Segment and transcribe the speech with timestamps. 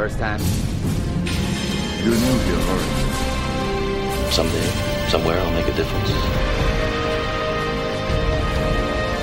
[0.00, 0.40] first time?
[2.00, 4.34] You're new here, Horace.
[4.34, 4.68] Someday,
[5.10, 6.08] somewhere, I'll make a difference.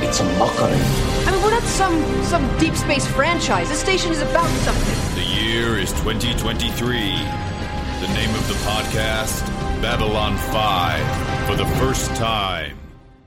[0.06, 0.78] It's a mockery.
[1.26, 3.70] I mean, we're not some some deep space franchise.
[3.70, 5.16] This station is about something.
[5.16, 6.86] The year is 2023.
[6.86, 9.48] The name of the podcast,
[9.82, 12.78] Babylon 5, for the first time.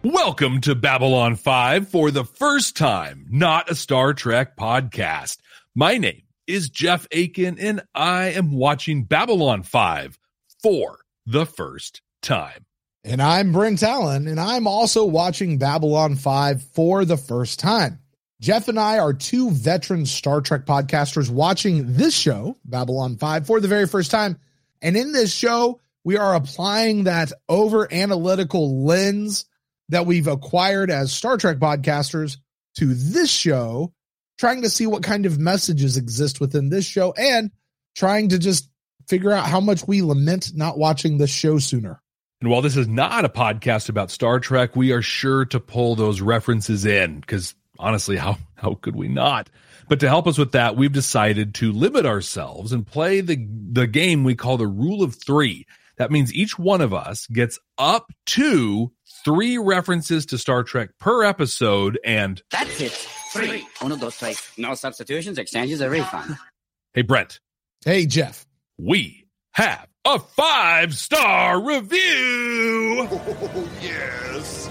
[0.04, 5.38] Welcome to Babylon 5 for the first time, not a Star Trek podcast.
[5.74, 10.18] My name is Jeff Akin, and I am watching Babylon 5
[10.62, 12.66] for the first time.
[13.04, 18.00] And I'm Brent Allen, and I'm also watching Babylon 5 for the first time.
[18.40, 23.60] Jeff and I are two veteran Star Trek podcasters watching this show, Babylon 5, for
[23.60, 24.38] the very first time.
[24.82, 29.44] And in this show, we are applying that over analytical lens
[29.90, 32.38] that we've acquired as Star Trek podcasters
[32.76, 33.92] to this show,
[34.40, 37.50] trying to see what kind of messages exist within this show and
[37.94, 38.70] trying to just
[39.06, 42.00] figure out how much we lament not watching this show sooner.
[42.40, 45.94] And while this is not a podcast about Star Trek, we are sure to pull
[45.94, 49.50] those references in because honestly, how, how could we not?
[49.90, 53.86] But to help us with that, we've decided to limit ourselves and play the, the
[53.86, 55.66] game we call the rule of three.
[55.98, 58.90] That means each one of us gets up to
[59.22, 61.98] three references to Star Trek per episode.
[62.02, 63.08] And That's it.
[63.32, 63.66] Three.
[63.82, 64.40] Uno, dos, tres.
[64.58, 66.36] No substitutions, exchanges, or refund.
[66.94, 67.40] hey, Brent,
[67.84, 68.46] Hey, Jeff.
[68.78, 73.08] we have a five star review.
[73.10, 74.70] Oh, yes.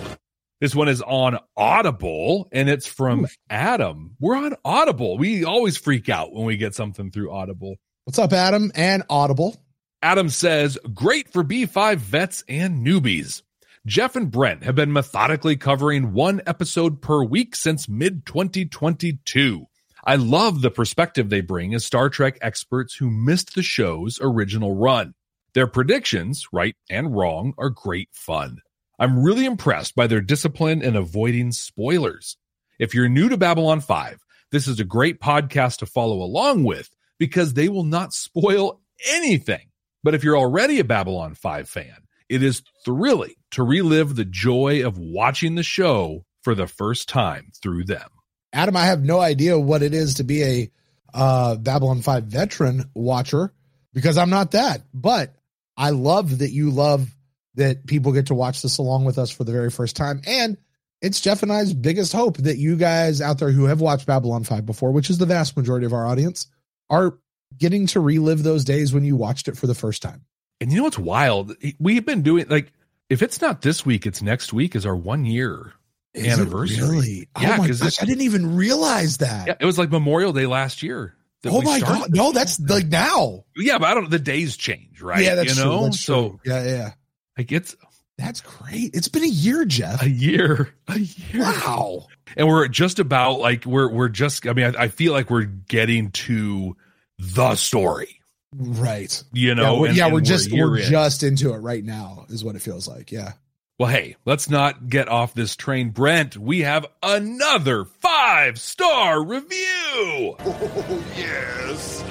[0.62, 4.16] This one is on Audible and it's from Adam.
[4.20, 5.18] We're on Audible.
[5.18, 7.78] We always freak out when we get something through Audible.
[8.04, 9.56] What's up, Adam and Audible?
[10.02, 13.42] Adam says, great for B5 vets and newbies.
[13.86, 19.66] Jeff and Brent have been methodically covering one episode per week since mid 2022.
[20.04, 24.76] I love the perspective they bring as Star Trek experts who missed the show's original
[24.76, 25.14] run.
[25.54, 28.58] Their predictions, right and wrong, are great fun.
[29.00, 32.36] I'm really impressed by their discipline in avoiding spoilers.
[32.80, 34.20] If you're new to Babylon 5,
[34.52, 39.70] this is a great podcast to follow along with because they will not spoil anything.
[40.04, 41.96] But if you're already a Babylon 5 fan,
[42.30, 47.52] it is thrilling to relive the joy of watching the show for the first time
[47.62, 48.08] through them.
[48.54, 50.72] Adam, I have no idea what it is to be a
[51.14, 53.54] uh, Babylon 5 veteran watcher
[53.94, 54.84] because I'm not that.
[54.94, 55.36] But
[55.76, 57.10] I love that you love
[57.56, 60.22] that people get to watch this along with us for the very first time.
[60.26, 60.58] And
[61.02, 64.44] it's Jeff and I's biggest hope that you guys out there who have watched Babylon
[64.44, 66.48] 5 before, which is the vast majority of our audience,
[66.90, 67.18] are
[67.58, 70.26] getting to relive those days when you watched it for the first time.
[70.62, 71.56] And you know what's wild?
[71.80, 72.72] We've been doing like
[73.10, 75.74] if it's not this week, it's next week is our one year
[76.14, 76.82] Is anniversary.
[76.88, 77.30] Really?
[77.36, 79.48] Oh yeah, oh my 'cause gosh, it- I didn't even realize that.
[79.48, 81.16] Yeah, it was like Memorial Day last year.
[81.46, 82.00] oh my started.
[82.02, 83.46] god, no, that's like now.
[83.56, 84.10] Yeah, but I don't.
[84.10, 85.24] The days change, right?
[85.24, 85.78] Yeah, that's you know.
[85.78, 85.86] true.
[85.86, 86.40] That's so true.
[86.46, 86.92] Yeah, yeah.
[87.38, 87.76] like it's
[88.18, 88.92] That's great.
[88.94, 90.02] It's been a year, Jeff.
[90.04, 91.44] a year, a year.
[91.44, 92.08] Wow.
[92.36, 94.46] and we're just about like we're we're just.
[94.46, 96.76] I mean, I, I feel like we're getting to
[97.18, 98.19] the story.
[98.56, 99.24] Right.
[99.34, 99.80] You Yeah, know.
[99.80, 100.90] we're, and- yeah, and we're just a year we're in.
[100.90, 103.12] just into it right now, is what it feels like.
[103.12, 103.34] Yeah.
[103.78, 106.36] Well, hey, let's not get off this train, Brent.
[106.36, 110.36] We have another five star review.
[110.40, 112.04] Oh, yes.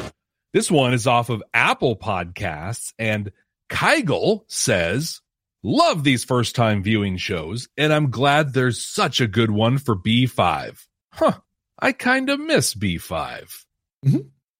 [0.55, 3.33] This one is off of Apple Podcasts, and
[3.71, 5.21] Keigel says,
[5.63, 9.95] Love these first time viewing shows, and I'm glad there's such a good one for
[9.97, 10.87] B5.
[11.13, 11.33] Huh,
[11.79, 13.65] I kind of miss B5.
[14.07, 14.19] Mm-hmm.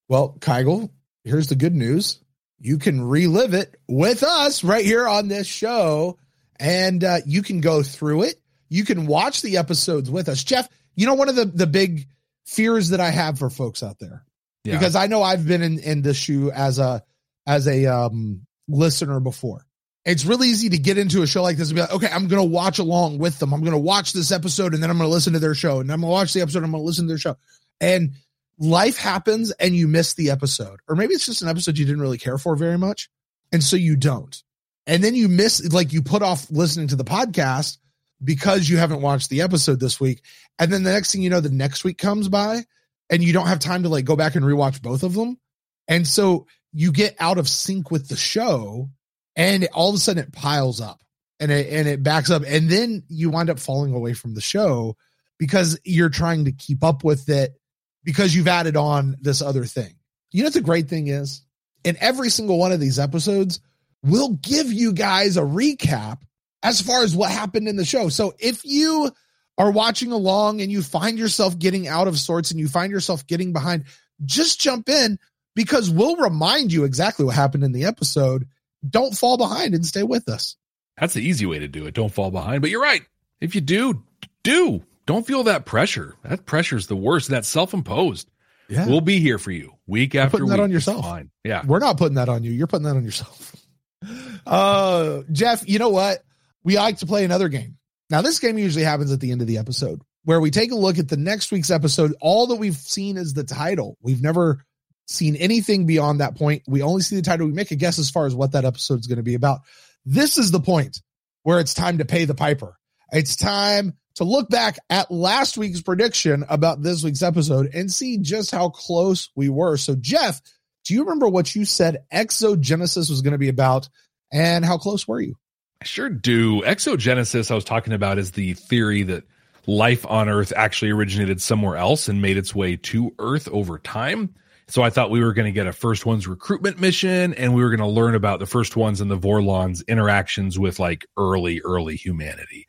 [0.09, 0.91] Well, Keigel,
[1.29, 2.19] here's the good news.
[2.59, 6.17] You can relive it with us right here on this show,
[6.59, 8.35] and uh, you can go through it.
[8.67, 10.43] You can watch the episodes with us.
[10.43, 12.07] Jeff, you know, one of the, the big
[12.45, 14.25] fears that I have for folks out there,
[14.65, 14.77] Yeah.
[14.77, 17.03] because I know I've been in, in this shoe as a
[17.47, 19.65] as a um, listener before.
[20.05, 22.27] It's really easy to get into a show like this and be like, okay, I'm
[22.27, 23.53] going to watch along with them.
[23.53, 25.79] I'm going to watch this episode and then I'm going to listen to their show.
[25.81, 26.63] And I'm going to watch the episode.
[26.63, 27.35] I'm going to listen to their show.
[27.81, 28.13] And
[28.59, 30.79] life happens and you miss the episode.
[30.87, 33.09] Or maybe it's just an episode you didn't really care for very much.
[33.51, 34.41] And so you don't.
[34.85, 37.77] And then you miss, like, you put off listening to the podcast
[38.23, 40.23] because you haven't watched the episode this week.
[40.57, 42.65] And then the next thing you know, the next week comes by
[43.09, 45.39] and you don't have time to like go back and rewatch both of them.
[45.87, 48.89] And so you get out of sync with the show
[49.35, 51.01] and all of a sudden it piles up
[51.39, 52.43] and it, and it backs up.
[52.45, 54.97] And then you wind up falling away from the show
[55.37, 57.58] because you're trying to keep up with it
[58.03, 59.93] because you've added on this other thing.
[60.31, 61.41] You know what the great thing is?
[61.83, 63.59] In every single one of these episodes,
[64.03, 66.19] we'll give you guys a recap
[66.63, 68.09] as far as what happened in the show.
[68.09, 69.11] So if you
[69.57, 73.25] are watching along and you find yourself getting out of sorts and you find yourself
[73.27, 73.85] getting behind,
[74.25, 75.19] just jump in
[75.55, 78.47] because we'll remind you exactly what happened in the episode.
[78.87, 80.55] Don't fall behind and stay with us.
[80.97, 81.93] That's the easy way to do it.
[81.93, 82.61] Don't fall behind.
[82.61, 83.03] But you're right.
[83.39, 84.03] If you do,
[84.43, 84.83] do.
[85.09, 86.13] Don't feel that pressure.
[86.21, 87.29] That pressure is the worst.
[87.29, 88.29] That's self imposed.
[88.69, 88.85] Yeah.
[88.85, 90.57] We'll be here for you week after putting week.
[90.57, 91.03] that on yourself.
[91.03, 91.31] Fine.
[91.43, 91.65] Yeah.
[91.65, 92.51] We're not putting that on you.
[92.51, 93.55] You're putting that on yourself.
[94.47, 96.23] Uh, Jeff, you know what?
[96.63, 97.77] We like to play another game.
[98.09, 100.75] Now, this game usually happens at the end of the episode where we take a
[100.75, 102.15] look at the next week's episode.
[102.21, 103.97] All that we've seen is the title.
[104.01, 104.63] We've never
[105.07, 106.63] seen anything beyond that point.
[106.65, 107.45] We only see the title.
[107.45, 109.59] We make a guess as far as what that episode is going to be about.
[110.05, 111.01] This is the point
[111.43, 112.77] where it's time to pay the piper.
[113.11, 118.17] It's time to look back at last week's prediction about this week's episode and see
[118.17, 119.77] just how close we were.
[119.77, 120.41] So, Jeff,
[120.85, 123.89] do you remember what you said exogenesis was going to be about
[124.31, 125.35] and how close were you?
[125.81, 126.61] I sure do.
[126.61, 129.23] Exogenesis, I was talking about, is the theory that
[129.65, 134.33] life on Earth actually originated somewhere else and made its way to Earth over time.
[134.67, 137.63] So I thought we were going to get a First One's recruitment mission and we
[137.63, 141.61] were going to learn about the First Ones and the Vorlons' interactions with like early,
[141.61, 142.67] early humanity.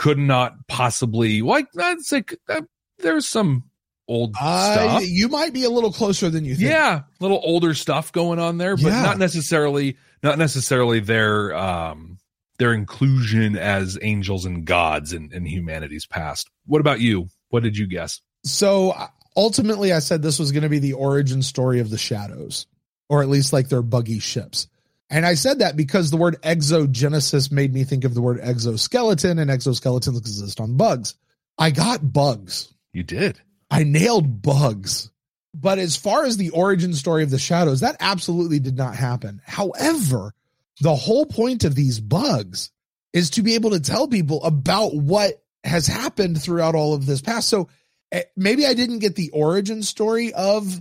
[0.00, 2.62] Could not possibly, like, that's like, uh,
[3.00, 3.64] there's some
[4.08, 5.02] old Uh, stuff.
[5.06, 6.70] you might be a little closer than you think.
[6.70, 9.02] Yeah, little older stuff going on there, but Yeah.
[9.02, 12.16] not necessarily not necessarily their um
[12.58, 16.48] their inclusion as angels and gods in, in humanity's past.
[16.66, 17.28] What about you?
[17.50, 18.20] What did you guess?
[18.44, 21.98] So uh, ultimately, I said this was going to be the origin story of the
[21.98, 22.66] shadows,
[23.10, 24.66] or at least like their buggy ships.
[25.10, 29.40] And I said that because the word exogenesis made me think of the word exoskeleton,
[29.40, 31.16] and exoskeletons exist on bugs.
[31.58, 32.72] I got bugs.
[32.92, 33.40] You did.
[33.70, 35.10] I nailed bugs.
[35.52, 39.42] But as far as the origin story of the shadows, that absolutely did not happen.
[39.44, 40.32] However,
[40.80, 42.70] the whole point of these bugs
[43.12, 47.20] is to be able to tell people about what has happened throughout all of this
[47.20, 47.48] past.
[47.48, 47.68] So
[48.12, 50.80] eh, maybe I didn't get the origin story of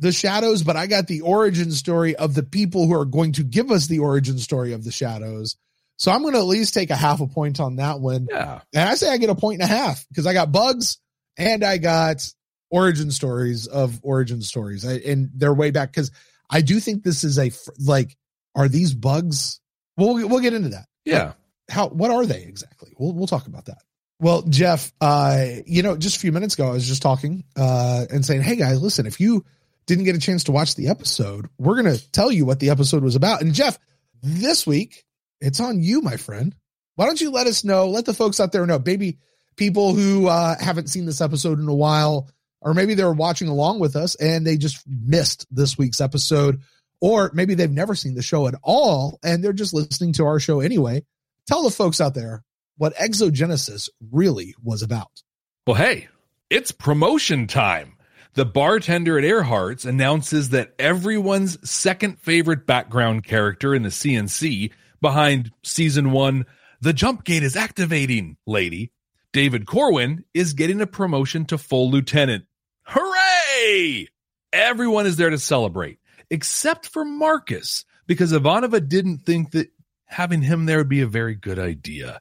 [0.00, 3.44] the shadows, but I got the origin story of the people who are going to
[3.44, 5.56] give us the origin story of the shadows.
[5.98, 8.26] So I'm going to at least take a half a point on that one.
[8.30, 8.62] Yeah.
[8.74, 10.98] And I say I get a point and a half because I got bugs
[11.36, 12.26] and I got
[12.70, 16.10] origin stories of origin stories I, and they're way back because
[16.48, 17.50] I do think this is a
[17.84, 18.16] like
[18.54, 19.60] are these bugs?
[19.98, 20.86] We'll we'll get into that.
[21.04, 21.34] Yeah.
[21.68, 22.92] How what are they exactly?
[22.98, 23.82] We'll we'll talk about that.
[24.18, 28.06] Well, Jeff, uh, you know, just a few minutes ago, I was just talking uh,
[28.10, 29.44] and saying, "Hey guys, listen, if you
[29.86, 33.02] didn't get a chance to watch the episode, we're gonna tell you what the episode
[33.02, 33.78] was about." And Jeff,
[34.22, 35.04] this week
[35.40, 36.54] it's on you, my friend.
[36.96, 37.88] Why don't you let us know?
[37.88, 39.18] Let the folks out there know, maybe
[39.56, 42.28] people who uh, haven't seen this episode in a while,
[42.60, 46.60] or maybe they're watching along with us and they just missed this week's episode,
[47.00, 50.40] or maybe they've never seen the show at all and they're just listening to our
[50.40, 51.02] show anyway.
[51.46, 52.42] Tell the folks out there
[52.76, 55.22] what exogenesis really was about.
[55.66, 56.08] Well, hey,
[56.48, 57.96] it's promotion time.
[58.34, 65.50] The bartender at Earhart's announces that everyone's second favorite background character in the CNC behind
[65.64, 66.46] season one,
[66.80, 68.92] the jump gate is activating, lady.
[69.32, 72.44] David Corwin is getting a promotion to full lieutenant.
[72.84, 74.08] Hooray!
[74.52, 75.98] Everyone is there to celebrate,
[76.30, 79.70] except for Marcus, because Ivanova didn't think that
[80.06, 82.20] having him there would be a very good idea.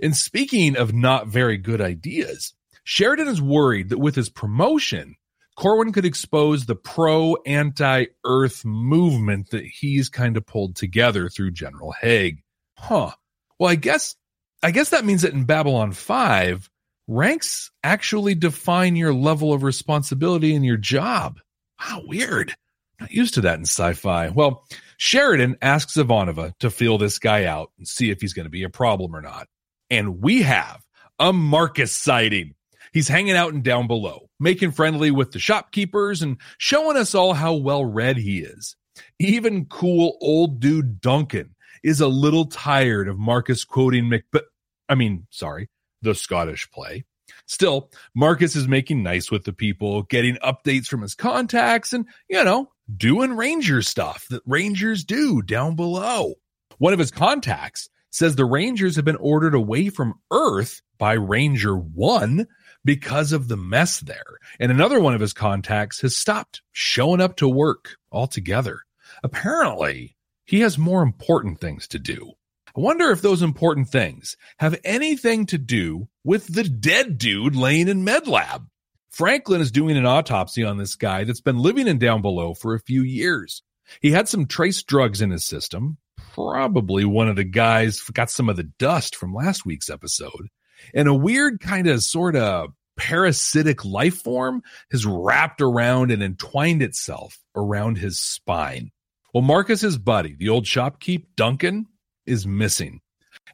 [0.00, 5.16] And speaking of not very good ideas, Sheridan is worried that with his promotion,
[5.58, 11.50] Corwin could expose the pro anti Earth movement that he's kind of pulled together through
[11.50, 12.44] General Hague.
[12.76, 13.10] Huh.
[13.58, 14.14] Well, I guess,
[14.62, 16.70] I guess that means that in Babylon 5,
[17.08, 21.40] ranks actually define your level of responsibility in your job.
[21.80, 22.54] Wow, weird.
[23.00, 24.28] Not used to that in sci fi.
[24.28, 24.64] Well,
[24.96, 28.62] Sheridan asks Ivanova to feel this guy out and see if he's going to be
[28.62, 29.48] a problem or not.
[29.90, 30.84] And we have
[31.18, 32.54] a Marcus sighting.
[32.92, 37.34] He's hanging out and down below, making friendly with the shopkeepers and showing us all
[37.34, 38.76] how well read he is.
[39.18, 44.42] Even cool old dude Duncan is a little tired of Marcus quoting Macbeth.
[44.88, 45.68] I mean, sorry,
[46.02, 47.04] the Scottish play.
[47.46, 52.42] Still, Marcus is making nice with the people, getting updates from his contacts, and, you
[52.44, 56.34] know, doing ranger stuff that rangers do down below.
[56.78, 61.76] One of his contacts says the rangers have been ordered away from Earth by Ranger
[61.76, 62.46] 1
[62.88, 64.38] because of the mess there.
[64.58, 68.80] And another one of his contacts has stopped showing up to work altogether.
[69.22, 70.16] Apparently,
[70.46, 72.32] he has more important things to do.
[72.74, 77.88] I wonder if those important things have anything to do with the dead dude laying
[77.88, 78.66] in med lab.
[79.10, 82.74] Franklin is doing an autopsy on this guy that's been living in down below for
[82.74, 83.62] a few years.
[84.00, 85.98] He had some trace drugs in his system.
[86.32, 90.48] Probably one of the guys got some of the dust from last week's episode.
[90.94, 96.82] And a weird kind of sort of parasitic life form has wrapped around and entwined
[96.82, 98.90] itself around his spine.
[99.32, 101.86] Well, Marcus's buddy, the old shopkeep Duncan,
[102.26, 103.00] is missing.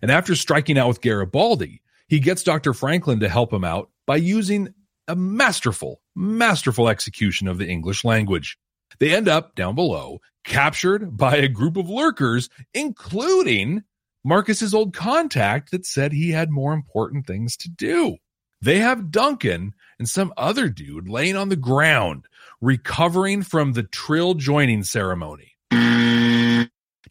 [0.03, 2.75] And after striking out with Garibaldi, he gets Dr.
[2.75, 4.75] Franklin to help him out by using
[5.07, 8.59] a masterful, masterful execution of the English language.
[8.99, 13.83] They end up down below, captured by a group of lurkers, including
[14.25, 18.17] Marcus's old contact that said he had more important things to do.
[18.65, 22.25] They have Duncan and some other dude laying on the ground,
[22.63, 25.53] recovering from the trill joining ceremony.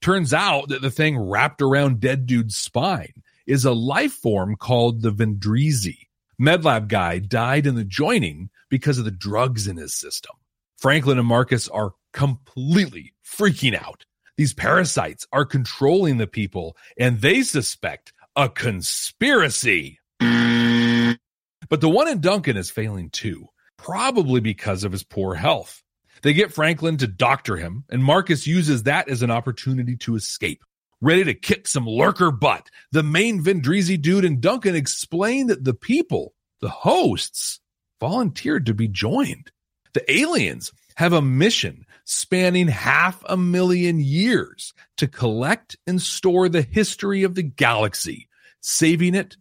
[0.01, 3.13] Turns out that the thing wrapped around dead dude's spine
[3.45, 6.07] is a life form called the Vendrizi.
[6.41, 10.35] Medlab guy died in the joining because of the drugs in his system.
[10.77, 14.07] Franklin and Marcus are completely freaking out.
[14.37, 19.99] These parasites are controlling the people and they suspect a conspiracy.
[21.73, 25.81] But the one in Duncan is failing too, probably because of his poor health.
[26.21, 30.63] They get Franklin to doctor him, and Marcus uses that as an opportunity to escape.
[31.01, 35.73] Ready to kick some lurker butt, the main Vendrizi dude and Duncan explain that the
[35.73, 37.59] people, the hosts,
[37.99, 39.51] volunteered to be joined.
[39.95, 46.61] The aliens have a mission spanning half a million years to collect and store the
[46.61, 48.29] history of the galaxy,
[48.61, 49.37] saving it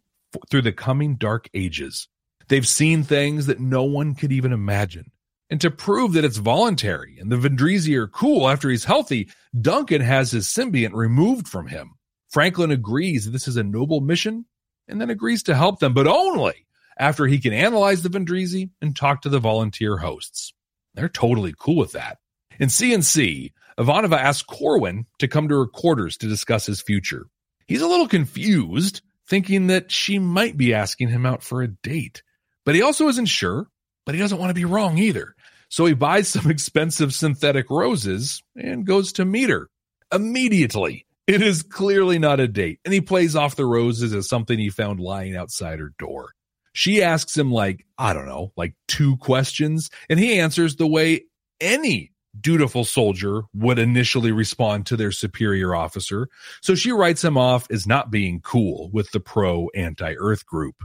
[0.50, 2.08] through the coming dark ages.
[2.52, 5.10] They've seen things that no one could even imagine.
[5.48, 10.02] And to prove that it's voluntary and the Vendrizi are cool after he's healthy, Duncan
[10.02, 11.94] has his symbiont removed from him.
[12.28, 14.44] Franklin agrees that this is a noble mission
[14.86, 16.66] and then agrees to help them, but only
[16.98, 20.52] after he can analyze the Vendrizi and talk to the volunteer hosts.
[20.92, 22.18] They're totally cool with that.
[22.60, 27.28] In CNC, Ivanova asks Corwin to come to her quarters to discuss his future.
[27.66, 32.22] He's a little confused, thinking that she might be asking him out for a date.
[32.64, 33.68] But he also isn't sure,
[34.06, 35.34] but he doesn't want to be wrong either.
[35.68, 39.68] So he buys some expensive synthetic roses and goes to meet her
[40.12, 41.06] immediately.
[41.26, 44.70] It is clearly not a date, and he plays off the roses as something he
[44.70, 46.32] found lying outside her door.
[46.72, 51.24] She asks him, like, I don't know, like two questions, and he answers the way
[51.60, 56.28] any dutiful soldier would initially respond to their superior officer.
[56.60, 60.82] So she writes him off as not being cool with the pro anti Earth group.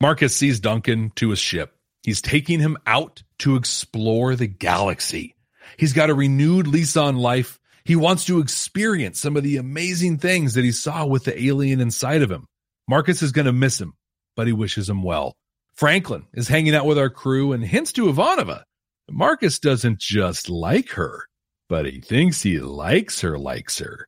[0.00, 5.34] Marcus sees Duncan to his ship He's taking him out to explore the galaxy.
[5.76, 7.58] He's got a renewed lease on life.
[7.84, 11.80] He wants to experience some of the amazing things that he saw with the alien
[11.80, 12.46] inside of him.
[12.88, 13.94] Marcus is going to miss him,
[14.36, 15.34] but he wishes him well.
[15.74, 18.62] Franklin is hanging out with our crew and hints to Ivanova.
[19.10, 21.24] Marcus doesn't just like her,
[21.68, 24.06] but he thinks he likes her, likes her.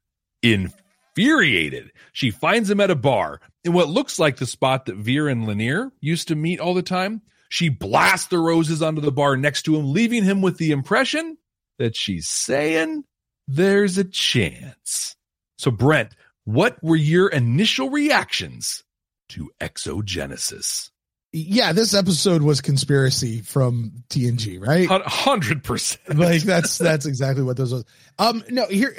[1.14, 5.28] Infuriated, she finds him at a bar in what looks like the spot that Vir
[5.28, 7.20] and Lennier used to meet all the time.
[7.50, 11.36] She blasts the roses onto the bar next to him, leaving him with the impression
[11.78, 13.04] that she's saying
[13.46, 15.14] there's a chance.
[15.58, 16.14] So, Brent,
[16.44, 18.82] what were your initial reactions
[19.30, 20.90] to exogenesis?
[21.34, 24.86] Yeah, this episode was conspiracy from TNG, right?
[24.86, 26.18] Hundred percent.
[26.18, 27.84] Like that's that's exactly what those was.
[28.18, 28.94] Um, no, here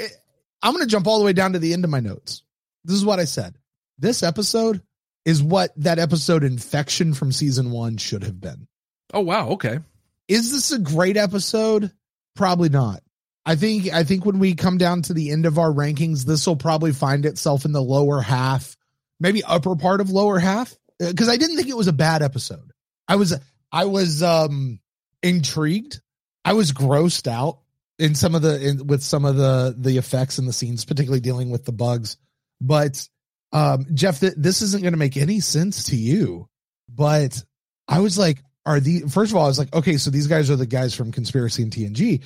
[0.64, 2.42] I'm gonna jump all the way down to the end of my notes.
[2.86, 3.56] This is what I said.
[4.00, 4.82] This episode
[5.26, 8.68] is what that episode infection from season one should have been.
[9.14, 9.80] Oh wow, okay.
[10.28, 11.92] Is this a great episode?
[12.36, 13.04] Probably not.
[13.46, 16.48] I think I think when we come down to the end of our rankings, this
[16.48, 18.78] will probably find itself in the lower half,
[19.20, 20.74] maybe upper part of lower half.
[20.98, 22.72] Because uh, I didn't think it was a bad episode.
[23.08, 23.38] I was
[23.72, 24.80] I was um
[25.22, 26.02] intrigued.
[26.46, 27.60] I was grossed out
[28.00, 31.22] in some of the in, with some of the the effects and the scenes, particularly
[31.22, 32.18] dealing with the bugs.
[32.60, 33.08] But
[33.52, 36.48] um, Jeff, th- this isn't going to make any sense to you,
[36.90, 37.44] but
[37.88, 40.50] I was like, are the first of all, I was like, okay, so these guys
[40.50, 42.24] are the guys from Conspiracy and TNG.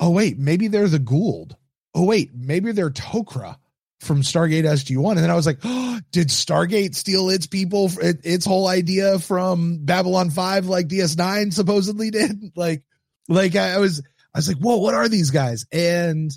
[0.00, 1.52] Oh wait, maybe they're the Goa'uld.
[1.94, 3.56] Oh wait, maybe they're Tok'ra
[4.00, 5.16] from Stargate SG One.
[5.16, 9.84] And then I was like, oh, did Stargate steal its people, its whole idea from
[9.84, 12.52] Babylon Five, like DS Nine supposedly did?
[12.56, 12.82] Like,
[13.28, 14.02] like I was,
[14.36, 15.64] I was like, whoa, what are these guys?
[15.72, 16.30] And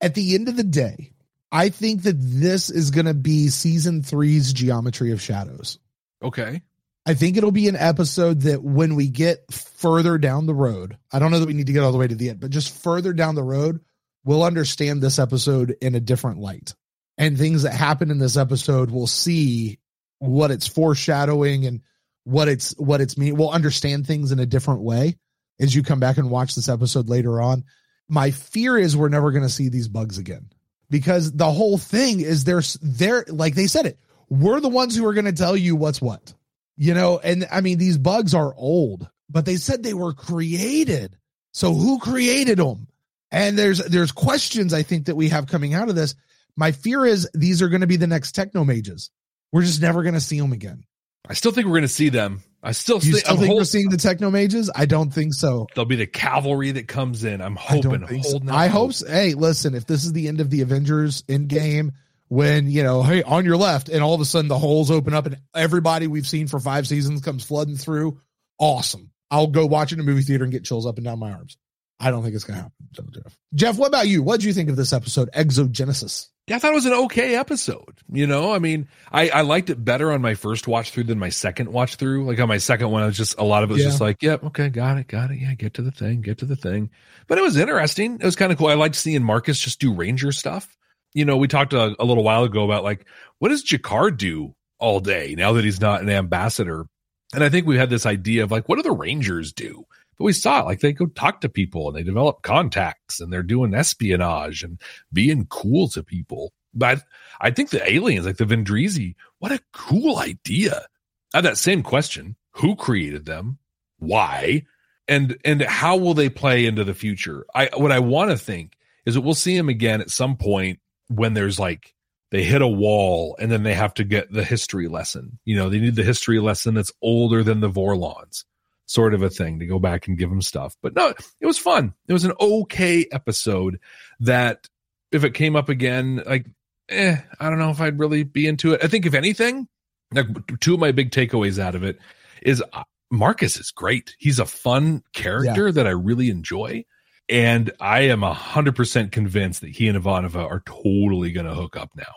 [0.00, 1.12] at the end of the day,
[1.52, 5.78] I think that this is going to be season three's Geometry of Shadows.
[6.20, 6.62] Okay.
[7.06, 11.20] I think it'll be an episode that when we get further down the road, I
[11.20, 12.76] don't know that we need to get all the way to the end, but just
[12.82, 13.78] further down the road,
[14.24, 16.74] we'll understand this episode in a different light.
[17.18, 19.78] And things that happen in this episode, we'll see
[20.18, 21.82] what it's foreshadowing and
[22.24, 23.36] what it's what it's mean.
[23.36, 25.18] We'll understand things in a different way
[25.60, 27.64] as you come back and watch this episode later on.
[28.08, 30.50] My fear is we're never going to see these bugs again
[30.90, 35.06] because the whole thing is there's they're like they said it we're the ones who
[35.06, 36.34] are going to tell you what's what
[36.76, 41.16] You know, and I mean, these bugs are old, but they said they were created.
[41.52, 42.88] So who created them?
[43.30, 46.14] And there's there's questions I think that we have coming out of this.
[46.56, 49.10] My fear is these are going to be the next techno mages.
[49.52, 50.84] We're just never going to see them again.
[51.28, 52.42] I still think we're going to see them.
[52.64, 54.70] I still, You still I'm think we're seeing the techno mages?
[54.74, 55.66] I don't think so.
[55.74, 57.42] There'll be the cavalry that comes in.
[57.42, 58.00] I'm hoping.
[58.00, 58.40] don't so.
[58.48, 58.94] I hope.
[58.94, 59.06] So.
[59.06, 61.92] Hey, listen, if this is the end of the Avengers Endgame,
[62.28, 65.12] when you know, hey, on your left, and all of a sudden the holes open
[65.12, 68.18] up and everybody we've seen for five seasons comes flooding through,
[68.58, 69.10] awesome.
[69.30, 71.32] I'll go watch it in a movie theater and get chills up and down my
[71.32, 71.58] arms.
[72.00, 72.72] I don't think it's gonna happen.
[72.92, 74.22] Jeff, Jeff, what about you?
[74.22, 76.28] What do you think of this episode, Exogenesis?
[76.46, 78.00] Yeah, I thought it was an okay episode.
[78.12, 81.18] You know, I mean, I, I liked it better on my first watch through than
[81.18, 82.26] my second watch through.
[82.26, 83.88] Like on my second one, I was just a lot of it was Yeah.
[83.88, 85.38] just like, yep, okay, got it, got it.
[85.38, 86.90] Yeah, get to the thing, get to the thing.
[87.28, 88.16] But it was interesting.
[88.16, 88.66] It was kind of cool.
[88.66, 90.76] I liked seeing Marcus just do Ranger stuff.
[91.14, 93.06] You know, we talked a, a little while ago about like,
[93.38, 96.84] what does G'Kar do all day now that he's not an ambassador?
[97.32, 99.86] And I think we had this idea of like, what do the Rangers do?
[100.18, 103.32] But we saw it like they go talk to people and they develop contacts and
[103.32, 104.80] they're doing espionage and
[105.12, 106.52] being cool to people.
[106.72, 107.02] But
[107.40, 110.86] I think the aliens, like the Vendrizi, what a cool idea.
[111.32, 112.36] I have that same question.
[112.52, 113.58] Who created them?
[113.98, 114.64] Why?
[115.06, 117.44] And and how will they play into the future?
[117.54, 120.80] I what I want to think is that we'll see them again at some point
[121.08, 121.94] when there's like
[122.30, 125.38] they hit a wall and then they have to get the history lesson.
[125.44, 128.44] You know, they need the history lesson that's older than the Vorlons,
[128.86, 130.76] sort of a thing to go back and give him stuff.
[130.82, 131.94] But no, it was fun.
[132.08, 133.80] It was an okay episode
[134.20, 134.68] that
[135.12, 136.46] if it came up again, like,
[136.88, 138.84] eh, I don't know if I'd really be into it.
[138.84, 139.68] I think if anything,
[140.12, 140.26] like
[140.60, 141.98] two of my big takeaways out of it
[142.42, 144.14] is uh, Marcus is great.
[144.18, 146.84] He's a fun character that I really enjoy.
[147.28, 151.54] And I am a hundred percent convinced that he and Ivanova are totally going to
[151.54, 152.12] hook up now.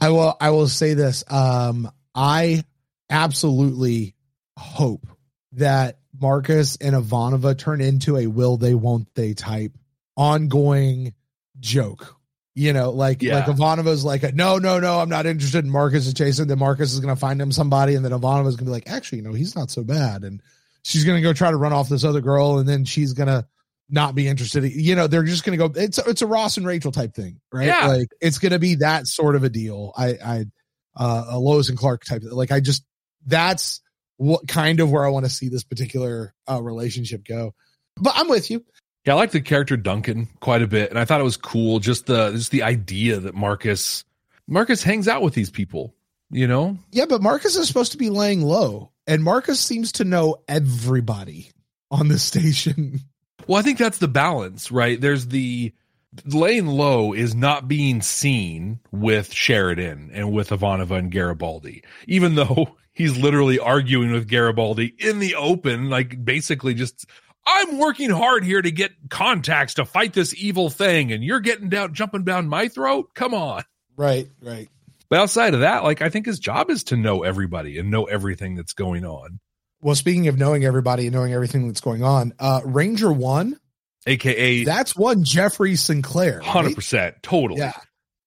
[0.00, 1.24] I will I will say this.
[1.28, 2.64] Um I
[3.10, 4.14] absolutely
[4.56, 5.06] hope
[5.52, 9.72] that Marcus and Ivanova turn into a will they won't they type
[10.16, 11.12] ongoing
[11.60, 12.16] joke.
[12.54, 13.36] You know, like Yeah.
[13.46, 16.46] like Ivanova's like a, no, no, no, I'm not interested in Marcus and chasing.
[16.48, 19.24] Then Marcus is gonna find him somebody, and then Ivanova's gonna be like, actually, you
[19.24, 20.22] know, he's not so bad.
[20.22, 20.42] And
[20.82, 23.46] she's gonna go try to run off this other girl, and then she's gonna
[23.88, 24.64] not be interested.
[24.70, 25.72] You know, they're just gonna go.
[25.74, 27.66] It's it's a Ross and Rachel type thing, right?
[27.66, 27.86] Yeah.
[27.88, 29.92] Like it's gonna be that sort of a deal.
[29.96, 30.44] I I
[30.94, 32.22] uh a Lois and Clark type.
[32.22, 32.84] Like I just
[33.26, 33.80] that's
[34.16, 37.54] what kind of where I want to see this particular uh relationship go.
[37.96, 38.64] But I'm with you.
[39.04, 41.80] Yeah, I like the character Duncan quite a bit, and I thought it was cool.
[41.80, 44.04] Just the just the idea that Marcus
[44.46, 45.94] Marcus hangs out with these people.
[46.30, 50.04] You know, Yeah, but Marcus is supposed to be laying low, and Marcus seems to
[50.04, 51.50] know everybody
[51.90, 53.00] on the station.
[53.46, 54.98] Well, I think that's the balance, right?
[54.98, 55.74] There's the
[56.26, 62.76] laying low is not being seen with Sheridan and with Ivanova and Garibaldi, even though
[62.92, 67.06] he's literally arguing with Garibaldi in the open, like basically just,
[67.46, 71.68] I'm working hard here to get contacts to fight this evil thing, and you're getting
[71.68, 73.10] down, jumping down my throat.
[73.14, 73.62] Come on.
[73.96, 74.68] Right, right.
[75.08, 78.04] But outside of that, like I think his job is to know everybody and know
[78.04, 79.40] everything that's going on.
[79.82, 83.58] Well, speaking of knowing everybody and knowing everything that's going on, uh Ranger One,
[84.06, 86.38] AKA that's one Jeffrey Sinclair.
[86.38, 86.46] right?
[86.46, 87.60] hundred percent, totally.
[87.60, 87.74] Yeah.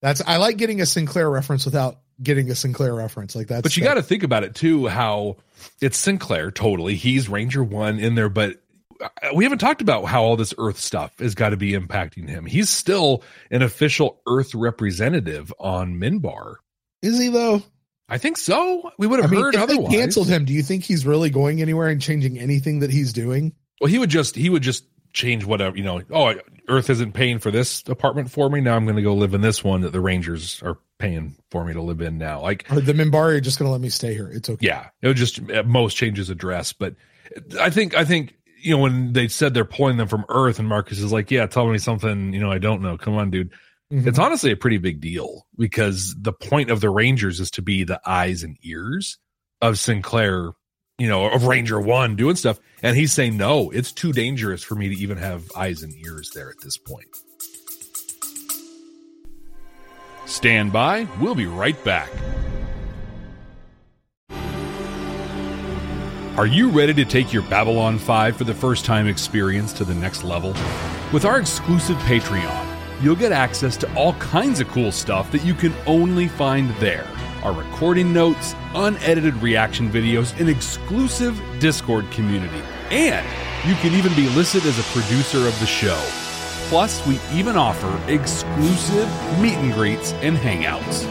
[0.01, 3.35] That's I like getting a Sinclair reference without getting a Sinclair reference.
[3.35, 4.87] Like that's But you got to think about it too.
[4.87, 5.37] How
[5.81, 6.95] it's Sinclair totally.
[6.95, 8.61] He's Ranger One in there, but
[9.01, 12.29] uh, we haven't talked about how all this Earth stuff has got to be impacting
[12.29, 12.45] him.
[12.45, 16.55] He's still an official Earth representative on Minbar.
[17.01, 17.61] is he though?
[18.07, 18.91] I think so.
[18.99, 19.93] We would I have mean, heard if they otherwise.
[19.95, 23.53] canceled him, do you think he's really going anywhere and changing anything that he's doing?
[23.81, 26.01] Well, he would just he would just change whatever you know.
[26.11, 26.35] Oh,
[26.67, 28.61] Earth isn't paying for this apartment for me.
[28.61, 31.65] Now I'm going to go live in this one that the Rangers are paying for
[31.65, 32.41] me to live in now.
[32.41, 34.29] Like Or the Minbari are just going to let me stay here?
[34.29, 34.65] It's okay.
[34.65, 36.73] Yeah, it would just at most changes address.
[36.73, 36.95] But
[37.59, 40.67] I think I think you know when they said they're pulling them from Earth, and
[40.67, 42.97] Marcus is like, "Yeah, tell me something you know I don't know.
[42.97, 43.51] Come on, dude."
[43.93, 44.07] Mhm.
[44.07, 47.83] It's honestly a pretty big deal because the point of the Rangers is to be
[47.83, 49.19] the eyes and ears
[49.61, 50.53] of Sinclair,
[50.97, 54.75] you know, of Ranger One doing stuff, and he's saying no, it's too dangerous for
[54.75, 57.07] me to even have eyes and ears there at this point.
[60.25, 61.07] Stand by.
[61.19, 62.09] We'll be right back.
[66.37, 69.93] Are you ready to take your Babylon 5 for the first time experience to the
[69.93, 70.49] next level?
[71.13, 72.67] With our exclusive Patreon,
[73.01, 77.07] you'll get access to all kinds of cool stuff that you can only find there.
[77.45, 83.23] Our recording notes, unedited reaction videos, an exclusive Discord community, and
[83.69, 86.01] you can even be listed as a producer of the show.
[86.69, 89.07] Plus, we even offer exclusive
[89.39, 91.05] meet and greets and hangouts.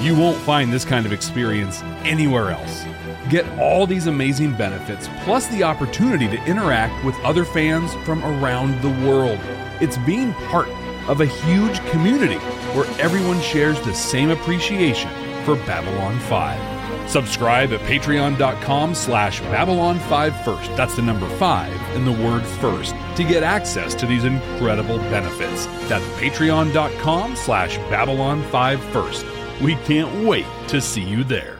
[0.00, 2.84] You won't find this kind of experience anywhere else.
[3.28, 8.80] Get all these amazing benefits, plus the opportunity to interact with other fans from around
[8.82, 9.40] the world.
[9.80, 10.68] It's being part
[11.08, 12.38] of a huge community
[12.76, 15.10] where everyone shares the same appreciation
[15.44, 17.10] for Babylon 5.
[17.10, 20.74] Subscribe at patreon.com slash Babylon 5 First.
[20.76, 25.66] That's the number 5 and the word first to get access to these incredible benefits.
[25.88, 29.26] That's patreon.com slash Babylon 5 First.
[29.60, 31.58] We can't wait to see you there.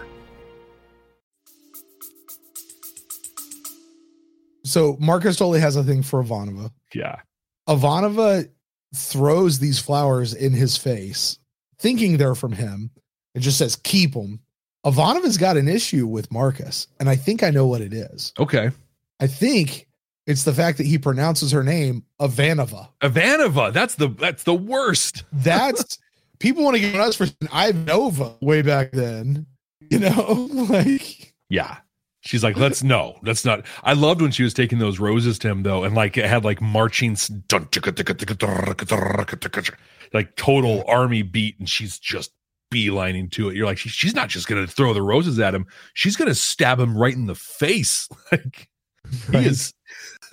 [4.64, 6.70] So Marcus Tully has a thing for Ivanova.
[6.94, 7.16] Yeah.
[7.68, 8.48] Ivanova
[8.94, 11.38] throws these flowers in his face,
[11.78, 12.90] thinking they're from him.
[13.34, 14.40] It just says, keep him.
[14.84, 18.32] Ivanova's got an issue with Marcus, and I think I know what it is.
[18.38, 18.70] Okay.
[19.20, 19.86] I think
[20.26, 22.88] it's the fact that he pronounces her name Ivanova.
[23.00, 23.72] Ivanova.
[23.72, 25.24] That's the that's the worst.
[25.32, 25.98] That's
[26.38, 29.46] people want to get us for Ivanova way back then.
[29.90, 31.76] You know, like Yeah.
[32.24, 33.66] She's like, let's no, that's not.
[33.82, 36.44] I loved when she was taking those roses to him though, and like it had
[36.44, 37.16] like marching,
[40.12, 42.30] like total army beat, and she's just
[42.72, 43.56] beelining to it.
[43.56, 46.80] You're like, she- she's not just gonna throw the roses at him; she's gonna stab
[46.80, 48.08] him right in the face.
[48.32, 48.68] Like
[49.28, 49.42] Right.
[49.42, 49.74] he is.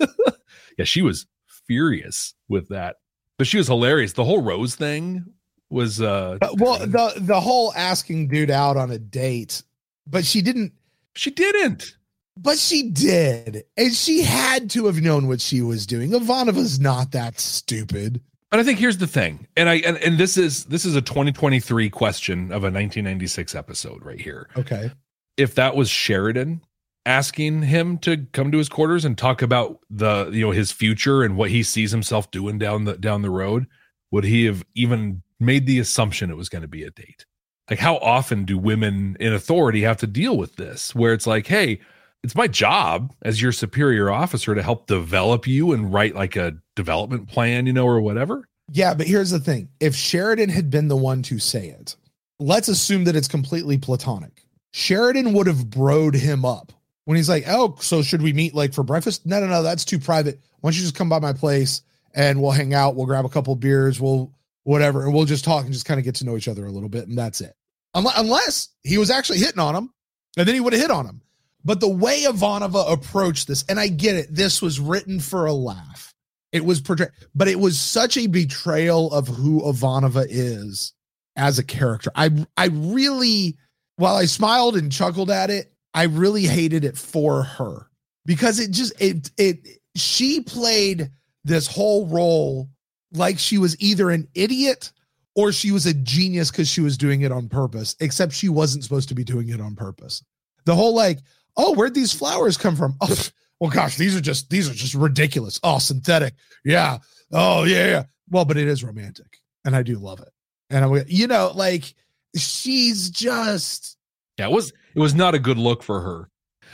[0.78, 1.26] yeah, she was
[1.66, 2.96] furious with that,
[3.38, 4.12] but she was hilarious.
[4.14, 5.24] The whole rose thing
[5.70, 9.62] was uh Uh, well, the the whole asking dude out on a date,
[10.06, 10.72] but she didn't.
[11.14, 11.96] she didn't.
[12.36, 16.12] But she did, and she had to have known what she was doing.
[16.12, 18.22] Ivanova's not that stupid.
[18.50, 21.02] But I think here's the thing, and I and, and this is this is a
[21.02, 24.48] 2023 question of a 1996 episode right here.
[24.56, 24.90] Okay,
[25.36, 26.60] If that was Sheridan
[27.06, 31.22] asking him to come to his quarters and talk about the you know his future
[31.22, 33.66] and what he sees himself doing down the down the road,
[34.10, 37.24] would he have even made the assumption it was going to be a date?
[37.68, 41.46] Like how often do women in authority have to deal with this where it's like,
[41.46, 41.80] hey,
[42.22, 46.56] it's my job as your superior officer to help develop you and write like a
[46.76, 48.46] development plan, you know, or whatever.
[48.72, 51.96] yeah, but here's the thing: if Sheridan had been the one to say it,
[52.38, 54.44] let's assume that it's completely platonic.
[54.72, 56.72] Sheridan would have broed him up
[57.04, 59.84] when he's like, "Oh, so should we meet like for breakfast?" No, no, no, that's
[59.84, 60.38] too private.
[60.60, 61.82] Why don't you just come by my place
[62.14, 62.94] and we'll hang out?
[62.96, 64.00] We'll grab a couple beers.
[64.00, 64.32] We'll
[64.64, 66.70] whatever, and we'll just talk and just kind of get to know each other a
[66.70, 67.54] little bit, and that's it.
[67.94, 69.92] Unless, unless he was actually hitting on him,
[70.36, 71.22] and then he would have hit on him.
[71.64, 75.52] But the way Ivanova approached this, and I get it, this was written for a
[75.52, 76.14] laugh.
[76.52, 80.92] It was portrayed, but it was such a betrayal of who Ivanova is
[81.36, 82.10] as a character.
[82.14, 83.56] I I really,
[83.96, 87.88] while I smiled and chuckled at it, I really hated it for her
[88.26, 91.10] because it just it it she played
[91.44, 92.68] this whole role
[93.12, 94.92] like she was either an idiot
[95.34, 98.84] or she was a genius because she was doing it on purpose, except she wasn't
[98.84, 100.22] supposed to be doing it on purpose.
[100.64, 101.20] The whole like,
[101.60, 102.96] oh, where'd these flowers come from?
[103.00, 103.16] Oh,
[103.60, 105.60] well, gosh, these are just these are just ridiculous.
[105.62, 106.34] Oh, synthetic.
[106.64, 106.98] Yeah.
[107.32, 108.02] Oh, yeah, yeah.
[108.30, 110.30] Well, but it is romantic, and I do love it.
[110.70, 111.94] And I'm, you know, like
[112.36, 113.96] she's just
[114.38, 116.30] Yeah, it was it was not a good look for her.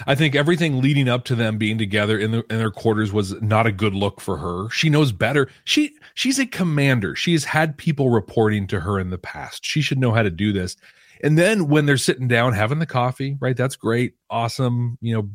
[0.07, 3.41] I think everything leading up to them being together in, the, in their quarters was
[3.41, 4.69] not a good look for her.
[4.69, 5.49] She knows better.
[5.65, 7.17] She she's a commander.
[7.17, 9.65] She has had people reporting to her in the past.
[9.65, 10.77] She should know how to do this.
[11.23, 13.57] And then when they're sitting down having the coffee, right?
[13.57, 14.99] That's great, awesome.
[15.01, 15.31] You know,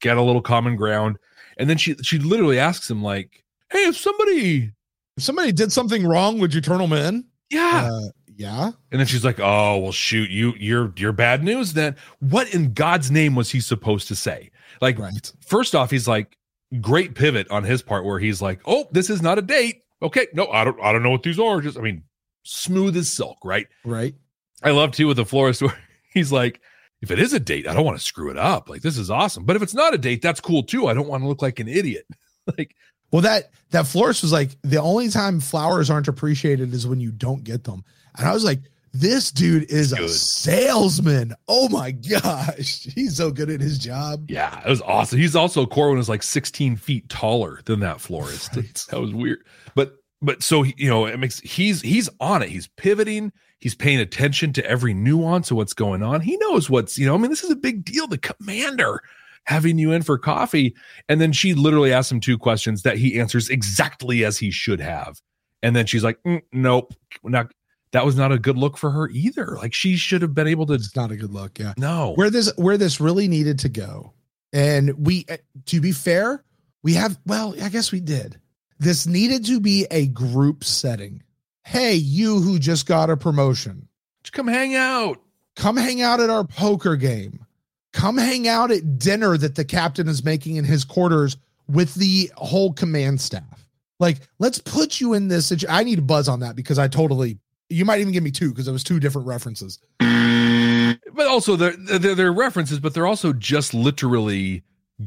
[0.00, 1.18] get a little common ground.
[1.58, 4.72] And then she she literally asks him like, "Hey, if somebody,
[5.16, 7.24] if somebody did something wrong, would you turn them in?
[7.50, 8.70] yeah." Uh, yeah.
[8.92, 12.74] And then she's like, "Oh, well, shoot, you, you're, you're bad news." Then what in
[12.74, 14.50] God's name was he supposed to say?
[14.82, 15.32] Like, Right.
[15.40, 16.36] first off, he's like,
[16.82, 20.26] great pivot on his part where he's like, "Oh, this is not a date." Okay,
[20.34, 21.62] no, I don't, I don't know what these are.
[21.62, 22.02] Just, I mean,
[22.42, 23.66] smooth as silk, right?
[23.86, 24.14] Right.
[24.62, 25.76] I love too with the florist where
[26.12, 26.60] he's like,
[27.02, 28.68] "If it is a date, I don't want to screw it up.
[28.68, 29.44] Like, this is awesome.
[29.44, 30.86] But if it's not a date, that's cool too.
[30.86, 32.06] I don't want to look like an idiot."
[32.58, 32.74] like,
[33.12, 37.12] Well, that that florist was like the only time flowers aren't appreciated is when you
[37.12, 37.84] don't get them,
[38.18, 38.60] and I was like,
[38.92, 41.34] this dude is a salesman.
[41.48, 44.24] Oh my gosh, he's so good at his job.
[44.30, 45.18] Yeah, it was awesome.
[45.18, 48.56] He's also Corwin is like 16 feet taller than that florist.
[48.56, 48.86] Right.
[48.90, 49.44] That was weird.
[49.74, 52.48] But but so he- you know, it makes he's he's on it.
[52.48, 53.32] He's pivoting.
[53.58, 56.20] He's paying attention to every nuance of what's going on.
[56.20, 58.06] He knows what's, you know, I mean, this is a big deal.
[58.06, 59.02] The commander
[59.44, 60.74] having you in for coffee.
[61.08, 64.80] And then she literally asks him two questions that he answers exactly as he should
[64.80, 65.20] have.
[65.62, 66.92] And then she's like, "Mm, nope,
[67.24, 67.50] not
[67.92, 69.56] that was not a good look for her either.
[69.56, 71.58] Like she should have been able to It's not a good look.
[71.58, 71.74] Yeah.
[71.78, 72.12] no.
[72.16, 74.12] Where this where this really needed to go,
[74.52, 76.44] and we, uh, to be fair,
[76.82, 77.18] we have.
[77.26, 78.38] Well, I guess we did.
[78.78, 81.22] This needed to be a group setting.
[81.68, 83.88] Hey, you who just got a promotion,
[84.22, 85.20] Just come hang out.
[85.56, 87.44] come hang out at our poker game.
[87.92, 91.36] come hang out at dinner that the captain is making in his quarters
[91.68, 93.68] with the whole command staff.
[93.98, 95.52] Like, let's put you in this.
[95.68, 97.38] I need a buzz on that because I totally.
[97.68, 99.80] You might even give me two because it was two different references.
[99.98, 104.62] But also they're, they're they're references, but they're also just literally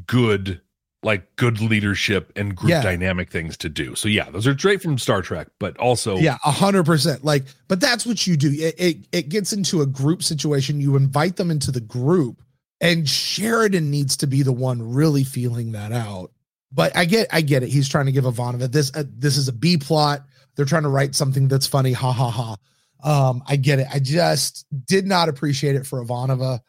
[0.08, 0.60] good,
[1.02, 2.82] like good leadership and group Yeah.
[2.82, 3.96] dynamic things to do.
[3.96, 7.24] So yeah, those are straight from Star Trek, but also Yeah, a hundred percent.
[7.24, 8.52] Like, but that's what you do.
[8.52, 10.82] It, it it gets into a group situation.
[10.82, 12.42] You invite them into the group,
[12.82, 16.32] and Sheridan needs to be the one really feeling that out.
[16.72, 17.70] But I get, I get it.
[17.70, 18.92] He's trying to give Ivanova this.
[18.94, 20.26] Uh, this is a B plot.
[20.56, 21.94] They're trying to write something that's funny.
[21.94, 22.56] Ha ha ha.
[23.02, 23.88] Um, I get it.
[23.92, 26.60] I just did not appreciate it for Ivanova.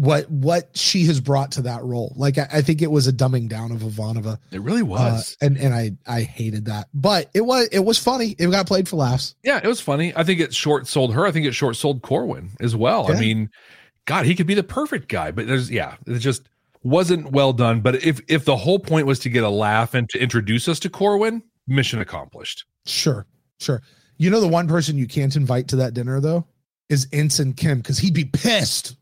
[0.00, 2.14] What what she has brought to that role.
[2.16, 4.38] Like I, I think it was a dumbing down of Ivanova.
[4.50, 5.36] it really Uh, was.
[5.42, 6.88] and and I I hated that.
[6.94, 8.34] But it was it was funny.
[8.38, 9.34] It got played for laughs.
[9.42, 10.14] yeah, it was funny.
[10.16, 11.26] I think it short sold her.
[11.26, 13.12] I think it short sold Corwin as well.
[13.12, 13.50] I mean,
[14.06, 16.48] God, he could be the perfect guy, but there's yeah, it just
[16.82, 17.82] wasn't well done.
[17.82, 20.78] But if if the whole point was to get a laugh and to introduce us
[20.80, 22.64] to Corwin, mission accomplished.
[22.86, 23.26] Sure,
[23.58, 23.82] sure.
[24.16, 26.46] You know the one person you can't invite to that dinner though
[26.88, 28.96] is Ensign Kim because he'd be pissed.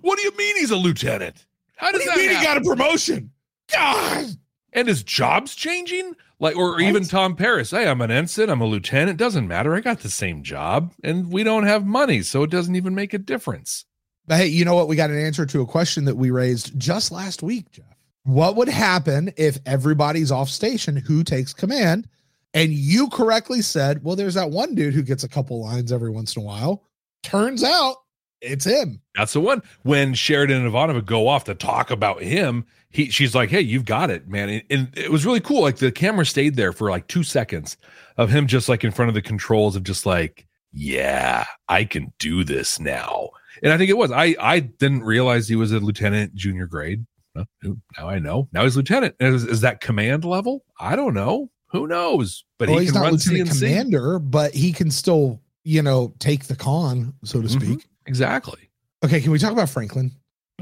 [0.00, 1.46] What do you mean he's a lieutenant?
[1.76, 3.30] How What does do you that mean he got a promotion?
[3.72, 4.26] God,
[4.72, 8.66] and his job's changing like or even tom paris hey i'm an ensign i'm a
[8.66, 12.50] lieutenant doesn't matter i got the same job and we don't have money so it
[12.50, 13.86] doesn't even make a difference
[14.26, 14.88] but hey, you know what?
[14.88, 17.84] We got an answer to a question that we raised just last week, Jeff.
[18.24, 20.96] What would happen if everybody's off station?
[20.96, 22.08] Who takes command?
[22.54, 26.10] And you correctly said, well, there's that one dude who gets a couple lines every
[26.10, 26.84] once in a while.
[27.22, 27.96] Turns out
[28.44, 29.00] it's him.
[29.14, 29.62] that's the one.
[29.82, 33.84] When sheridan and ivanova go off to talk about him he she's like hey you've
[33.84, 34.48] got it man.
[34.48, 35.62] And, and it was really cool.
[35.62, 37.76] Like the camera stayed there for like two seconds
[38.16, 42.12] of him just like in front of the controls of just like yeah i can
[42.18, 43.30] do this now.
[43.62, 44.10] And i think it was.
[44.12, 47.04] I i didn't realize he was a lieutenant junior grade.
[47.62, 48.48] Now i know.
[48.52, 49.16] Now he's lieutenant.
[49.20, 50.64] Is, is that command level?
[50.78, 51.50] I don't know.
[51.72, 52.44] Who knows?
[52.58, 56.14] But well, he he's not run lieutenant cnc commander, but he can still, you know,
[56.20, 57.50] take the con, so to Mhm.
[57.50, 57.86] speak.
[58.06, 58.70] Exactly
[59.04, 60.12] Okay, can we talk about Franklin?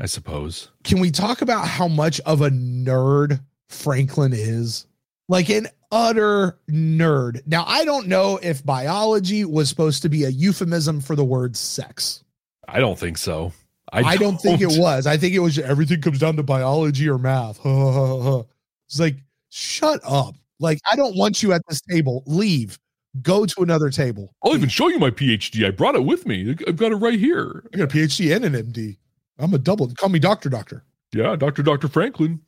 [0.00, 4.86] i suppose Can we talk about how much of a nerd Franklin is?
[5.28, 7.46] Like an utter nerd.
[7.46, 11.56] Now, I don't know if biology was supposed to be a euphemism for the word
[11.56, 12.24] sex.
[12.68, 13.52] i don't think so
[13.92, 15.06] I, don't think it was.
[15.06, 17.60] I think it was everything comes down to biology or math.
[17.64, 19.16] it's like,
[19.50, 20.34] shut up.
[20.58, 22.22] Like, I don't want you at this table.
[22.26, 22.78] Leave.
[23.20, 24.34] Go to another table.
[24.42, 25.66] I'll even show you my PhD.
[25.66, 26.54] I brought it with me.
[26.66, 27.62] I've got it right here.
[27.74, 28.96] I got a PhD and an MD.
[29.38, 29.92] I'm a double.
[29.94, 30.82] Call me doctor, doctor.
[31.12, 31.62] Yeah, Dr.
[31.62, 31.88] Dr.
[31.88, 32.40] Franklin.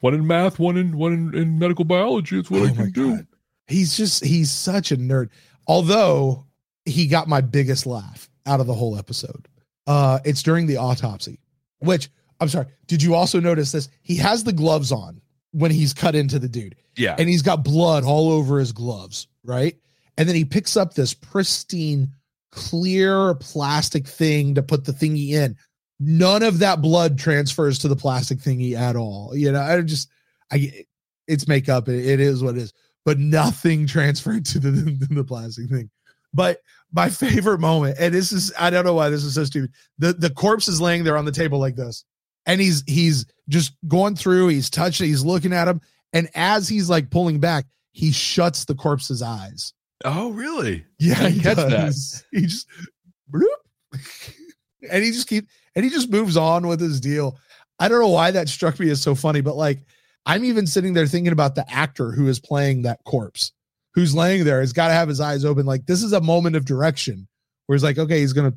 [0.00, 2.38] One in math, one in one in, in medical biology.
[2.38, 3.16] It's what I Oh my can do.
[3.16, 3.26] God.
[3.68, 5.28] He's just he's such a nerd.
[5.66, 6.46] Although
[6.84, 9.48] he got my biggest laugh out of the whole episode.
[9.86, 11.38] Uh it's during the autopsy,
[11.78, 12.08] which
[12.40, 12.66] I'm sorry.
[12.88, 13.88] Did you also notice this?
[14.02, 15.20] He has the gloves on
[15.52, 17.16] when he's cut into the dude, Yeah.
[17.18, 19.76] and he's got blood all over his gloves, right?
[20.18, 22.10] And then he picks up this pristine,
[22.52, 25.56] clear plastic thing to put the thingy in.
[25.98, 29.34] None of that blood transfers to the plastic thingy at all.
[29.34, 30.08] You know, I just,
[30.52, 30.84] I,
[31.26, 31.88] it's makeup.
[31.88, 32.72] It, it is what it is,
[33.04, 34.70] but nothing transferred to the,
[35.08, 35.90] to the plastic thing.
[36.34, 36.60] But
[36.92, 39.72] my favorite moment, and this is, I don't know why this is so stupid.
[39.98, 42.04] The the corpse is laying there on the table like this,
[42.44, 44.48] and he's he's just going through.
[44.48, 45.06] He's touching.
[45.06, 45.80] He's looking at him,
[46.12, 47.64] and as he's like pulling back,
[47.96, 49.72] he shuts the corpse's eyes.
[50.04, 50.84] oh, really?
[50.98, 51.70] Yeah, I he catch that.
[51.70, 52.22] does.
[52.30, 52.68] He just,
[54.90, 57.38] and he just keep and he just moves on with his deal.
[57.78, 59.80] I don't know why that struck me as so funny, but like
[60.26, 63.52] I'm even sitting there thinking about the actor who is playing that corpse,
[63.94, 64.60] who's laying there.
[64.60, 65.64] He's got to have his eyes open.
[65.64, 67.26] Like this is a moment of direction
[67.64, 68.52] where he's like, okay, he's gonna,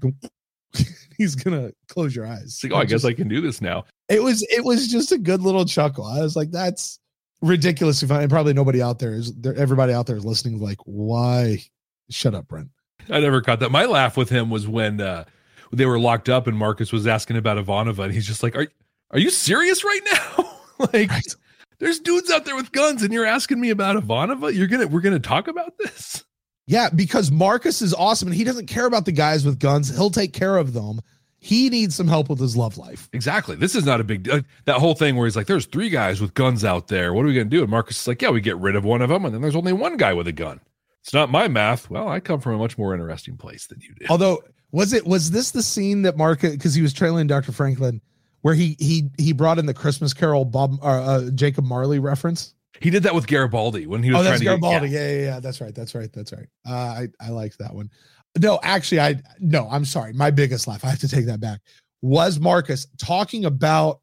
[1.18, 2.60] he's gonna close your eyes.
[2.62, 3.86] Like, oh, I guess I can do this now.
[4.10, 6.04] It was it was just a good little chuckle.
[6.04, 7.00] I was like, that's
[7.42, 8.24] ridiculously funny.
[8.24, 9.56] And probably nobody out there is there.
[9.56, 10.60] Everybody out there is listening.
[10.60, 11.64] Like, why?
[12.10, 12.70] Shut up, Brent.
[13.10, 13.72] I never caught that.
[13.72, 15.26] My laugh with him was when uh,
[15.72, 18.68] they were locked up and Marcus was asking about Ivanova, and he's just like, "Are
[19.12, 20.52] are you serious right now?
[20.94, 21.36] like, Right.
[21.80, 24.54] there's dudes out there with guns, and you're asking me about Ivanova?
[24.54, 26.24] You're gonna we're gonna talk about this?
[26.68, 29.90] Yeah, because Marcus is awesome and he doesn't care about the guys with guns.
[29.90, 31.00] He'll take care of them.
[31.42, 33.08] He needs some help with his love life.
[33.14, 33.56] Exactly.
[33.56, 34.42] This is not a big deal.
[34.66, 37.14] that whole thing where he's like, "There's three guys with guns out there.
[37.14, 39.02] What are we gonna do?" And Marcus is like, "Yeah, we get rid of one
[39.02, 40.60] of them, and then there's only one guy with a gun."
[41.02, 41.90] It's not my math.
[41.90, 44.10] Well, I come from a much more interesting place than you did.
[44.10, 47.54] Although, was it was this the scene that Marcus because he was trailing Dr.
[47.54, 48.02] Franklin
[48.42, 52.54] where he he he brought in the Christmas Carol Bob uh, uh, Jacob Marley reference?
[52.82, 54.90] He did that with Garibaldi when he was Oh, that's trying to get- Garibaldi.
[54.90, 55.08] Yeah.
[55.10, 55.74] yeah, yeah, That's right.
[55.74, 56.12] That's right.
[56.14, 56.48] That's right.
[56.68, 57.90] Uh, I I liked that one.
[58.38, 59.68] No, actually, I no.
[59.72, 60.14] I'm sorry.
[60.14, 60.86] My biggest laugh.
[60.86, 61.62] I have to take that back.
[62.02, 64.02] was Marcus talking about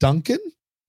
[0.00, 0.38] Duncan.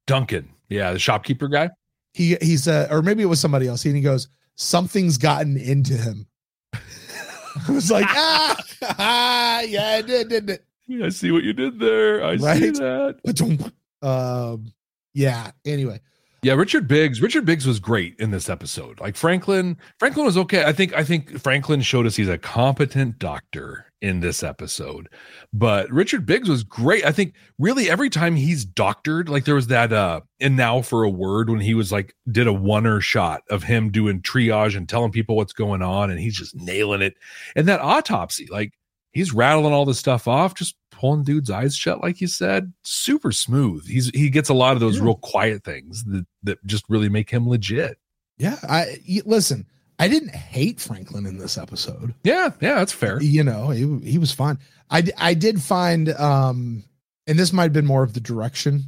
[0.08, 1.70] Duncan, yeah, the shopkeeper guy.
[2.14, 3.86] He he's uh, or maybe it was somebody else.
[3.86, 6.28] And he goes, something's gotten into him.
[6.74, 8.56] I was like, ah,
[9.00, 10.66] ah, yeah, it did, didn't it?
[11.04, 12.24] I see what you did there.
[12.24, 12.74] I see Right?
[12.76, 13.82] that.
[14.02, 14.74] Um,
[15.14, 15.52] yeah.
[15.66, 16.02] Anyway,
[16.44, 17.22] Yeah, Richard Biggs.
[17.22, 19.00] Richard Biggs was great in this episode.
[19.00, 20.66] Like Franklin, Franklin was okay.
[20.66, 25.08] I think I think Franklin showed us he's a competent doctor in this episode.
[25.54, 27.06] But Richard Biggs was great.
[27.06, 31.04] I think really every time he's doctored, like there was that uh and now for
[31.04, 34.90] a word when he was like did a oner shot of him doing triage and
[34.90, 37.16] telling people what's going on and he's just nailing it.
[37.56, 38.74] And that autopsy, like
[39.14, 42.72] he's rattling all this stuff off, just pulling dude's eyes shut, like you said.
[42.84, 43.88] Super smooth.
[43.88, 45.04] He's he gets a lot of those Yeah.
[45.06, 47.98] real quiet things that, that just really make him legit.
[48.38, 48.58] yeah.
[48.68, 49.66] I listen.
[50.00, 52.14] I didn't hate Franklin in this episode.
[52.24, 53.22] Yeah, yeah, that's fair.
[53.22, 54.58] You know, he he was fine.
[54.90, 56.84] I I did find um,
[57.28, 58.84] and this might have been more of the direction,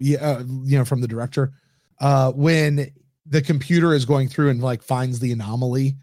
[0.00, 1.52] yeah, uh, you know, from the director,
[2.00, 2.90] uh, when
[3.24, 5.94] the computer is going through and like finds the anomaly,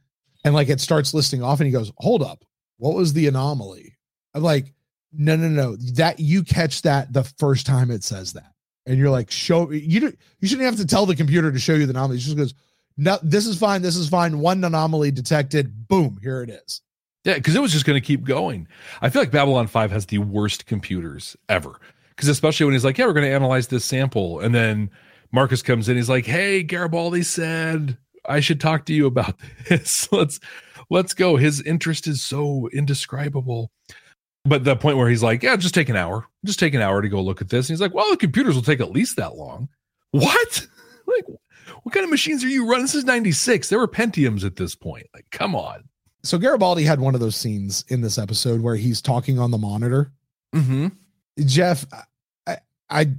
[0.45, 2.43] and like it starts listing off, and he goes, "Hold up,
[2.77, 3.97] what was the anomaly?"
[4.33, 4.73] I'm like,
[5.13, 8.51] "No, no, no, that you catch that the first time it says that."
[8.85, 11.85] And you're like, show you you shouldn't have to tell the computer to show you
[11.85, 12.17] the anomaly.
[12.17, 12.53] It just goes,
[12.97, 13.81] no, this is fine.
[13.81, 14.39] This is fine.
[14.39, 15.87] One anomaly detected.
[15.87, 16.81] Boom, here it is.
[17.23, 18.67] Yeah, because it was just going to keep going.
[19.01, 21.79] I feel like Babylon 5 has the worst computers ever.
[22.09, 24.39] Because especially when he's like, yeah, we're going to analyze this sample.
[24.39, 24.91] And then
[25.31, 29.35] Marcus comes in, he's like, hey, Garibaldi said I should talk to you about
[29.69, 30.11] this.
[30.11, 30.39] let's
[30.89, 31.35] let's go.
[31.35, 33.71] His interest is so indescribable.
[34.47, 36.27] But the point where he's like, yeah, just take an hour.
[36.45, 37.67] Just take an hour to go look at this.
[37.67, 39.69] And he's like, well, the computers will take at least that long.
[40.11, 40.67] What?
[41.07, 41.25] like,
[41.81, 42.83] what kind of machines are you running?
[42.83, 43.69] This is 96.
[43.69, 45.07] There were Pentiums at this point.
[45.15, 45.83] Like, come on.
[46.23, 49.57] So Garibaldi had one of those scenes in this episode where he's talking on the
[49.57, 50.11] monitor.
[50.55, 50.87] Mm-hmm.
[51.45, 51.85] Jeff,
[52.47, 52.57] I,
[52.89, 53.11] I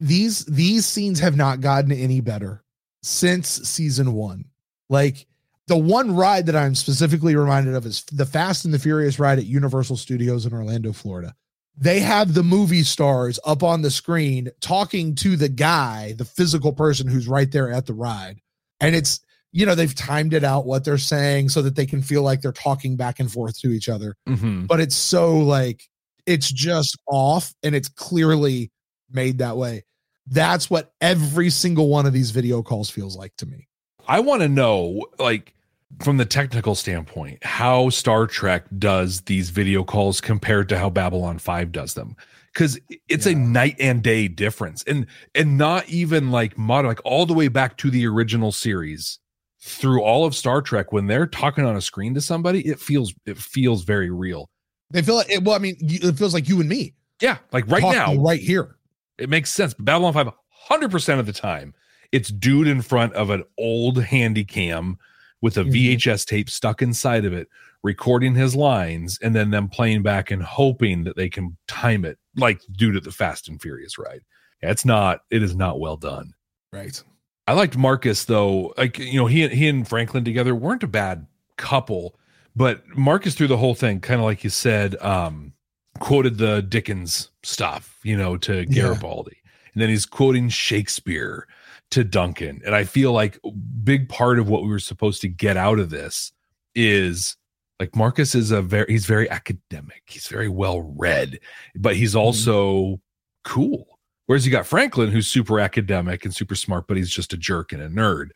[0.00, 2.62] these these scenes have not gotten any better
[3.02, 4.44] since season one.
[4.90, 5.26] Like
[5.68, 9.38] the one ride that I'm specifically reminded of is the Fast and the Furious ride
[9.38, 11.34] at Universal Studios in Orlando, Florida.
[11.78, 16.72] They have the movie stars up on the screen talking to the guy, the physical
[16.74, 18.40] person who's right there at the ride.
[18.80, 19.20] And it's,
[19.52, 22.42] you know, they've timed it out what they're saying so that they can feel like
[22.42, 24.66] they're talking back and forth to each other Mm-hmm.
[24.66, 25.88] but it's so like
[26.26, 28.70] it's just off and it's clearly
[29.10, 29.84] made that way.
[30.26, 33.66] That's what every single one of these video calls feels like to me.
[34.10, 35.54] I want to know, like,
[36.00, 41.38] from the technical standpoint, how Star Trek does these video calls compared to how Babylon
[41.38, 42.16] 5 does them.
[42.52, 44.82] Because it's a night and day difference.
[44.82, 49.20] And and not even like modern, like all the way back to the original series
[49.60, 53.14] through all of Star Trek, when they're talking on a screen to somebody, it feels
[53.26, 54.50] it feels very real.
[54.90, 57.68] They feel like it, well, I mean, it feels like you and me Yeah, like
[57.68, 58.76] right now, right here.
[59.18, 59.72] it makes sense.
[59.72, 60.30] But Babylon 5,
[60.70, 61.72] 100% of the time,
[62.12, 64.98] it's dude in front of an old handy cam
[65.40, 65.72] with a Mhm.
[65.72, 67.48] VHS tape stuck inside of it,
[67.82, 72.18] recording his lines, and then them playing back and hoping that they can time it
[72.36, 74.20] like due to the Fast and Furious ride.
[74.62, 76.34] Yeah, it's not, it is not well done.
[76.72, 77.02] Right.
[77.46, 78.74] I liked Marcus though.
[78.76, 82.18] Like, you know, he he and Franklin together weren't a bad couple,
[82.54, 85.52] but Marcus through the whole thing, kind of like you said, um,
[85.98, 88.82] quoted the Dickens stuff, you know, to Yeah.
[88.82, 89.38] Garibaldi.
[89.74, 91.46] And then he's quoting Shakespeare
[91.90, 92.62] to Duncan.
[92.64, 95.78] And I feel like a big part of what we were supposed to get out
[95.78, 96.32] of this
[96.74, 97.36] is
[97.80, 100.02] like Marcus is a very he's very academic.
[100.06, 101.40] He's very well read,
[101.74, 102.20] but he's mm-hmm.
[102.20, 103.00] also
[103.44, 103.98] cool.
[104.26, 107.72] Whereas you got Franklin, who's super academic and super smart, but he's just a jerk
[107.72, 108.28] and a nerd.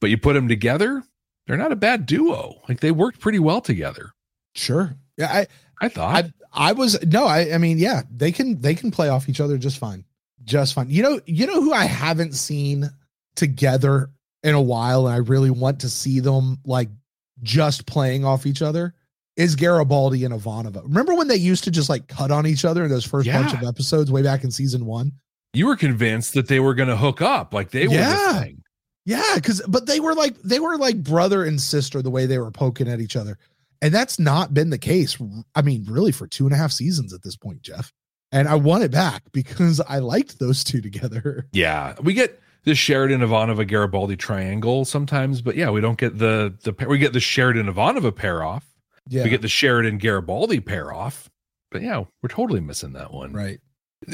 [0.00, 1.02] But you put them together,
[1.46, 2.60] they're not a bad duo.
[2.68, 4.10] Like they worked pretty well together.
[4.54, 4.94] Sure.
[5.16, 5.32] Yeah.
[5.32, 5.46] I,
[5.80, 6.24] I thought.
[6.24, 9.40] I, I was, no, I, I mean, yeah, they can, they can play off each
[9.40, 10.04] other just fine.
[10.48, 10.90] Just fine.
[10.90, 12.90] You know, you know who I haven't seen
[13.36, 14.10] together
[14.42, 16.88] in a while and I really want to see them like
[17.42, 18.94] just playing off each other
[19.36, 20.82] is Garibaldi and Ivanova.
[20.82, 23.52] Remember when they used to just like cut on each other in those first bunch
[23.52, 25.12] of episodes way back in season one?
[25.54, 28.44] you were convinced that they were going to hook up, like they were Yeah.
[28.44, 28.56] the.
[29.06, 32.36] Yeah, because but they were like they were like brother and sister the way they
[32.38, 33.38] were poking at each other,
[33.80, 35.16] and that's not been the case.
[35.54, 37.90] I mean, really for two and a half seasons at this point, Jeff.
[38.30, 41.46] And I want it back because I liked those two together.
[41.52, 46.54] Yeah, we get the Sheridan Ivanova Garibaldi triangle sometimes, but yeah, we don't get the
[46.62, 48.66] the we get the Sheridan Ivanova pair off.
[49.08, 51.30] Yeah, We get the Sheridan Garibaldi pair off,
[51.70, 53.32] but yeah, we're totally missing that one.
[53.32, 53.60] right.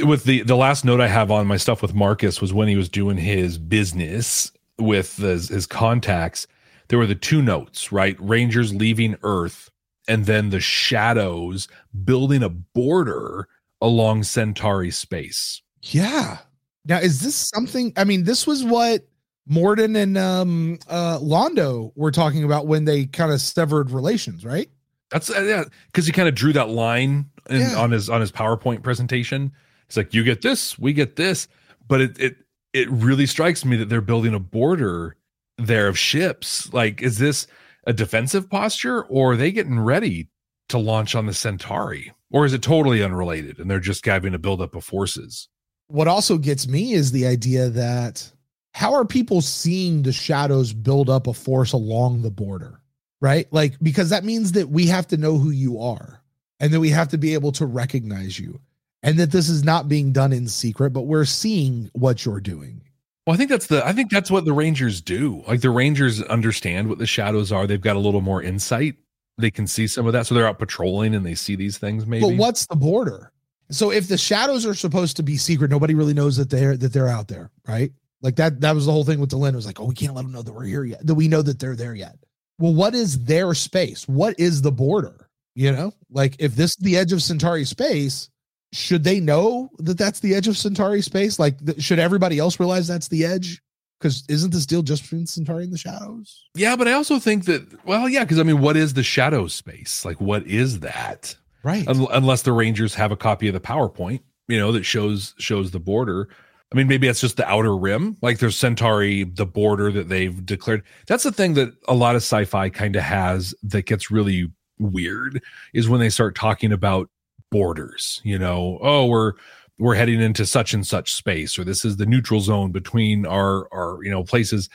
[0.05, 2.77] with the the last note I have on my stuff with Marcus was when he
[2.77, 6.47] was doing his business with his, his contacts.
[6.89, 8.17] There were the two notes, right?
[8.21, 9.71] Rangers leaving Earth,
[10.07, 11.67] and then the shadows
[12.05, 13.49] building a border
[13.85, 15.63] along Centauri space.
[15.83, 16.39] Yeah.
[16.87, 17.93] Now, is this something?
[17.97, 19.07] I mean, this was what
[19.47, 24.69] Morden and um, uh, Londo were talking about when they kind of severed relations, right?
[25.11, 27.77] That's uh, yeah, because he kind of drew that line in, Yeah.
[27.77, 29.53] on his on his PowerPoint presentation.
[29.87, 31.47] It's like you get this, we get this,
[31.87, 32.37] but it it
[32.73, 35.17] it really strikes me that they're building a border
[35.59, 36.73] there of ships.
[36.73, 37.47] Like, is this
[37.87, 40.29] a defensive posture, or are they getting ready
[40.71, 44.39] to launch on the Centauri, or is it totally unrelated and they're just having a
[44.41, 45.49] buildup of forces?
[45.87, 48.29] What also gets me is the idea that
[48.73, 52.81] how are people seeing the shadows build up a force along the border,
[53.21, 53.47] right?
[53.53, 56.23] Like, because that means that we have to know who you are
[56.59, 58.61] and that we have to be able to recognize you
[59.05, 62.81] and that this is not being done in secret, but we're seeing what you're doing.
[63.29, 65.45] Well, I think that's the I think that's what the Rangers do.
[65.47, 67.69] Like the Rangers understand what the shadows are.
[67.69, 68.97] They've got a little more insight.
[69.37, 70.27] They can see some of that.
[70.27, 72.25] So they're out patrolling and they see these things maybe.
[72.25, 73.33] But what's the border?
[73.71, 76.93] So if the shadows are supposed to be secret, nobody really knows that they're that
[76.93, 77.91] they're out there, right?
[78.23, 79.53] Like that that was the whole thing with Delenn.
[79.53, 81.07] It was like, oh, we can't let them know that we're here yet.
[81.07, 82.17] That we know that they're there yet.
[82.59, 84.07] Well, what is their space?
[84.07, 85.29] What is the border?
[85.57, 88.29] You know, like if this is the edge of Centauri space,
[88.73, 91.39] should they know that that's the edge of Centauri space?
[91.39, 93.63] Like, th- should everybody else realize that's the edge?
[94.05, 96.45] Because isn't this deal just between Centauri and the shadows?
[96.55, 99.47] Yeah, but I also think that well, yeah, because I mean, what is the shadow
[99.47, 100.05] space?
[100.05, 101.35] Like, what is that?
[101.63, 101.89] Right.
[101.89, 105.71] Un- unless the Rangers have a copy of the PowerPoint, you know, that shows shows
[105.71, 106.29] the border.
[106.71, 110.45] I mean, maybe it's just the outer rim, like there's Centauri, the border that they've
[110.45, 110.83] declared.
[111.07, 115.43] That's the thing that a lot of sci-fi kind of has that gets really weird
[115.73, 117.09] is when they start talking about
[117.51, 118.21] borders.
[118.23, 119.33] You know, oh, we're
[119.79, 123.69] we're heading into such and such space, or this is the neutral zone between our
[123.73, 124.69] our you know places.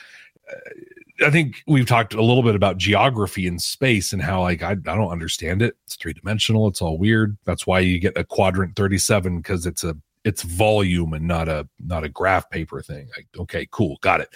[0.50, 0.56] Uh,
[1.22, 4.72] I think we've talked a little bit about geography and space and how like I,
[4.72, 5.76] I don't understand it.
[5.84, 6.66] It's three dimensional.
[6.66, 7.36] It's all weird.
[7.44, 11.68] That's why you get a quadrant 37 because it's a it's volume and not a
[11.84, 13.08] not a graph paper thing.
[13.16, 14.30] Like, okay, cool, got it.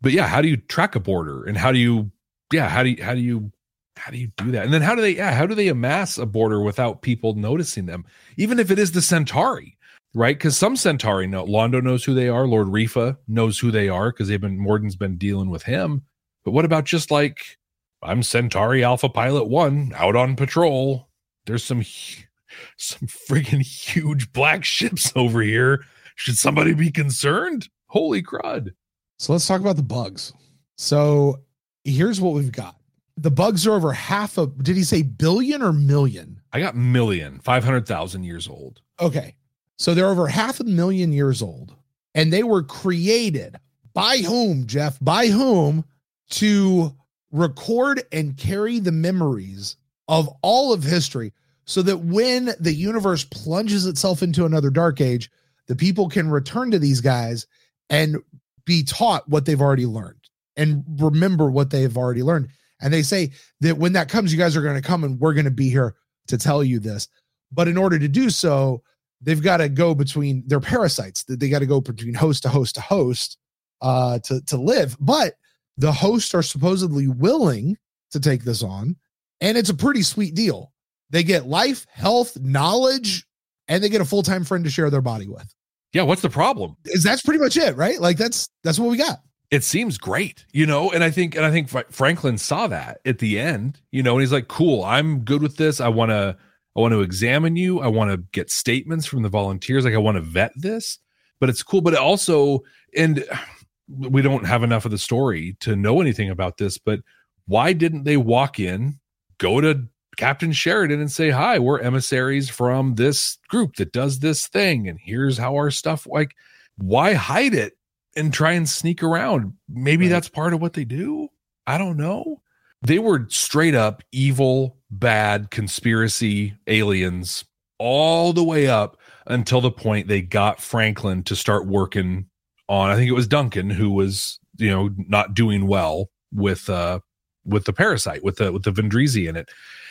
[0.00, 2.10] But yeah, how do you track a border and how do you
[2.52, 3.50] yeah, how do you how do you
[3.96, 4.64] how do you do that?
[4.64, 7.86] And then how do they yeah, how do they amass a border without people noticing
[7.86, 8.04] them?
[8.36, 9.76] Even if it is the Centauri,
[10.14, 10.36] right?
[10.36, 14.10] Because some Centauri know Londo knows who they are, Lord Refa knows who they are
[14.10, 16.02] because they've been Morden's been dealing with him.
[16.44, 17.58] But what about just like
[18.02, 21.08] I'm Centauri Alpha Pilot One out on patrol?
[21.46, 21.82] There's some
[22.76, 25.84] some friggin' huge black ships over here.
[26.16, 27.68] Should somebody be concerned?
[27.86, 28.72] Holy crud!
[29.18, 30.32] So let's talk about the bugs.
[30.76, 31.40] So
[31.84, 32.76] here's what we've got.
[33.16, 36.40] The bugs are over half a did he say billion or million?
[36.52, 38.80] I got million, 500,000 years old.
[39.00, 39.36] Okay.
[39.76, 41.74] So they're over half a million years old.
[42.14, 43.56] And they were created
[43.92, 44.98] by whom, Jeff?
[45.00, 45.84] By whom
[46.30, 46.94] to
[47.32, 49.76] record and carry the memories
[50.08, 51.32] of all of history
[51.64, 55.30] so that when the universe plunges itself into another dark age,
[55.66, 57.46] the people can return to these guys
[57.90, 58.18] and
[58.64, 60.18] be taught what they've already learned
[60.56, 62.48] and remember what they have already learned.
[62.80, 65.34] And they say that when that comes, you guys are going to come and we're
[65.34, 65.94] going to be here
[66.28, 67.08] to tell you this.
[67.52, 68.82] But in order to do so,
[69.20, 71.24] they've got to go between their parasites.
[71.24, 73.38] That they got to go between host to host to host
[73.80, 74.96] uh, to to live.
[75.00, 75.34] But
[75.76, 77.76] the hosts are supposedly willing
[78.10, 78.96] to take this on,
[79.40, 80.72] and it's a pretty sweet deal.
[81.10, 83.26] They get life, health, knowledge,
[83.68, 85.54] and they get a full time friend to share their body with.
[85.92, 86.76] Yeah, what's the problem?
[86.86, 88.00] Is that's pretty much it, right?
[88.00, 89.20] Like that's that's what we got.
[89.54, 93.20] It seems great, you know, and I think and I think Franklin saw that at
[93.20, 95.80] the end, you know, and he's like, "Cool, I'm good with this.
[95.80, 96.36] I want to
[96.76, 97.78] I want to examine you.
[97.78, 99.84] I want to get statements from the volunteers.
[99.84, 100.98] Like I want to vet this."
[101.38, 102.64] But it's cool, but it also
[102.96, 103.24] and
[103.88, 106.98] we don't have enough of the story to know anything about this, but
[107.46, 108.98] why didn't they walk in,
[109.38, 109.86] go to
[110.16, 114.98] Captain Sheridan and say, Hi, we're emissaries from this group that does this thing, and
[115.00, 116.34] here's how our stuff like
[116.76, 117.74] why hide it
[118.16, 119.54] and try and sneak around?
[119.68, 120.10] Maybe Right.
[120.12, 121.28] that's part of what they do.
[121.66, 122.40] I don't know.
[122.82, 127.44] They were straight up evil, bad conspiracy aliens
[127.78, 128.96] all the way up
[129.26, 132.26] until the point they got Franklin to start working
[132.68, 137.00] on I think it was Duncan who was, you know, not doing well with uh
[137.44, 139.48] with the parasite, with the with the Vendrizi in it.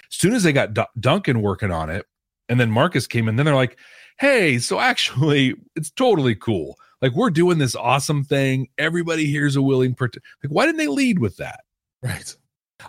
[0.09, 2.05] As soon as they got Du- Duncan working on it,
[2.49, 3.77] and then Marcus came in, then they're like,
[4.19, 6.77] "Hey, so actually, it's totally cool.
[7.03, 8.69] Like we're doing this awesome thing.
[8.77, 10.15] Everybody here's a willing part.
[10.41, 11.59] Like, why didn't they lead with that?
[12.01, 12.33] Right.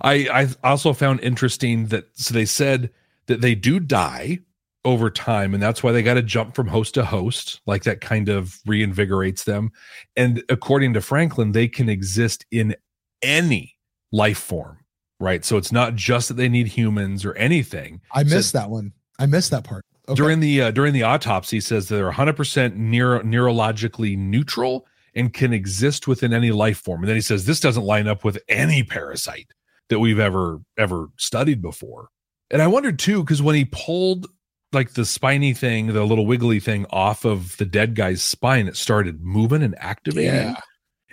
[0.02, 2.90] I I also found interesting that so they said
[3.26, 4.38] that they do die
[4.84, 7.60] over time, and that's why they got to jump from host to host.
[7.66, 9.72] Like that kind of reinvigorates them.
[10.14, 12.76] And according to Franklin, they can exist in
[13.20, 13.76] any
[14.12, 14.78] life form,
[15.18, 15.44] right?
[15.44, 18.00] So it's not just that they need humans or anything.
[18.12, 18.92] I So- missed that one.
[19.18, 19.84] I missed that part.
[20.08, 20.16] Okay.
[20.16, 26.06] During the uh, during the autopsy, says they're 100% neuro- neurologically neutral and can exist
[26.06, 27.00] within any life form.
[27.00, 29.48] And then he says this doesn't line up with any parasite
[29.88, 32.08] that we've ever ever studied before.
[32.50, 34.26] And I wondered too because when he pulled
[34.72, 38.76] like the spiny thing, the little wiggly thing off of the dead guy's spine, it
[38.76, 40.34] started moving and activating.
[40.34, 40.56] Yeah.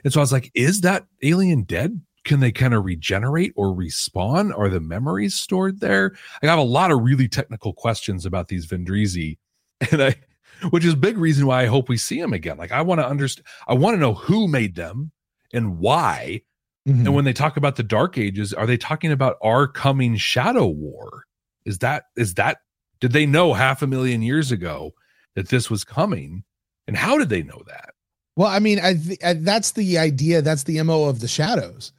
[0.03, 2.01] And so I was like, is that alien dead?
[2.23, 4.55] Can they kind of regenerate or respawn?
[4.57, 6.13] Are the memories stored there?
[6.43, 9.37] I have a lot of really technical questions about these Vendrizi,
[9.91, 10.15] and I,
[10.69, 12.57] which is a big reason why I hope we see them again.
[12.57, 15.11] Like I want to understand, I want to know who made them
[15.53, 16.41] and why.
[16.87, 17.05] Mhm.
[17.05, 20.67] And when they talk about the Dark Ages, are they talking about our coming Shadow
[20.67, 21.25] War?
[21.65, 22.59] Is that is that
[22.99, 24.93] did they know half a million years ago
[25.35, 26.43] that this was coming?
[26.87, 27.93] And how did they know that?
[28.35, 30.41] Well, I mean, I th- I- that's the idea.
[30.41, 31.91] That's the mo of the shadows,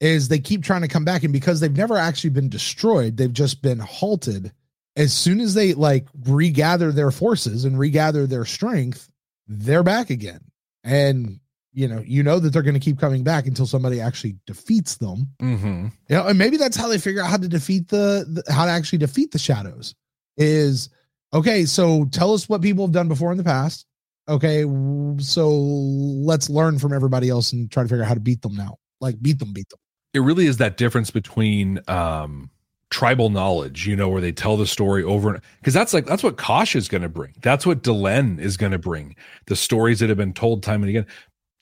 [0.00, 3.32] is they keep trying to come back, and because they've never actually been destroyed, they've
[3.32, 4.52] just been halted.
[4.96, 9.08] As soon as they like regather their forces and regather their strength,
[9.46, 10.40] they're back again.
[10.84, 11.40] And
[11.72, 14.96] you know, you know that they're going to keep coming back until somebody actually defeats
[14.96, 15.28] them.
[15.40, 15.86] Mm-hmm.
[16.08, 18.64] You know, and maybe that's how they figure out how to defeat the, the how
[18.64, 19.94] to actually defeat the shadows.
[20.36, 20.88] Is
[21.32, 21.64] okay.
[21.64, 23.86] So tell us what people have done before in the past.
[24.28, 24.62] Okay,
[25.18, 28.54] so let's learn from everybody else and try to figure out how to beat them
[28.54, 28.76] now.
[29.00, 29.78] Like beat them, beat them.
[30.14, 32.50] It really is that difference between um
[32.90, 36.22] tribal knowledge you know where they tell the story over and because that's like that's
[36.22, 39.14] what kosh is going to bring that's what delenn is going to bring
[39.46, 41.06] the stories that have been told time and again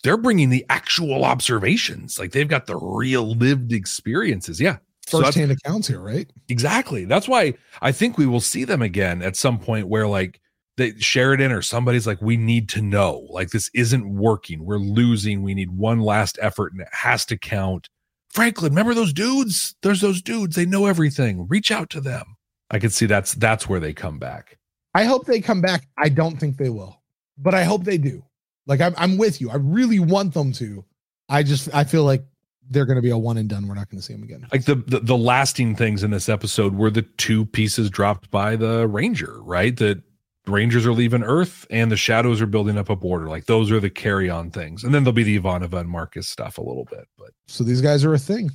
[0.04, 4.76] they're bringing the actual observations like they've got the real lived experiences yeah
[5.08, 6.28] So First that's- hand accounts here, right?
[6.48, 7.04] Exactly.
[7.06, 10.40] That's why I think we will see them again at some point where like
[10.76, 13.26] they Sheridan or somebody's like, we need to know.
[13.30, 14.64] Like this isn't working.
[14.64, 15.42] We're losing.
[15.42, 17.88] We need one last effort and it has to count.
[18.36, 19.74] Franklin, remember those dudes?
[19.82, 20.56] There's those dudes.
[20.56, 21.48] They know everything.
[21.48, 22.36] Reach out to them.
[22.70, 24.58] I can see that's that's where they come back.
[24.94, 25.88] I hope they come back.
[25.96, 27.02] I don't think they will,
[27.38, 28.22] but I hope they do.
[28.66, 29.48] Like I'm, I'm with you.
[29.48, 30.84] I really want them to.
[31.30, 32.24] I just, I feel like
[32.68, 33.68] they're going to be a one and done.
[33.68, 34.46] We're not going to see them again.
[34.52, 38.56] Like the, the the lasting things in this episode were the two pieces dropped by
[38.56, 39.74] the Ranger, right?
[39.76, 40.02] That
[40.48, 43.26] Rangers are leaving Earth and the Shadows are building up a border.
[43.28, 46.28] Like those are the carry on things, and then there'll be the Ivanova and Marcus
[46.28, 48.50] stuff a little bit, but So these guys are a thing.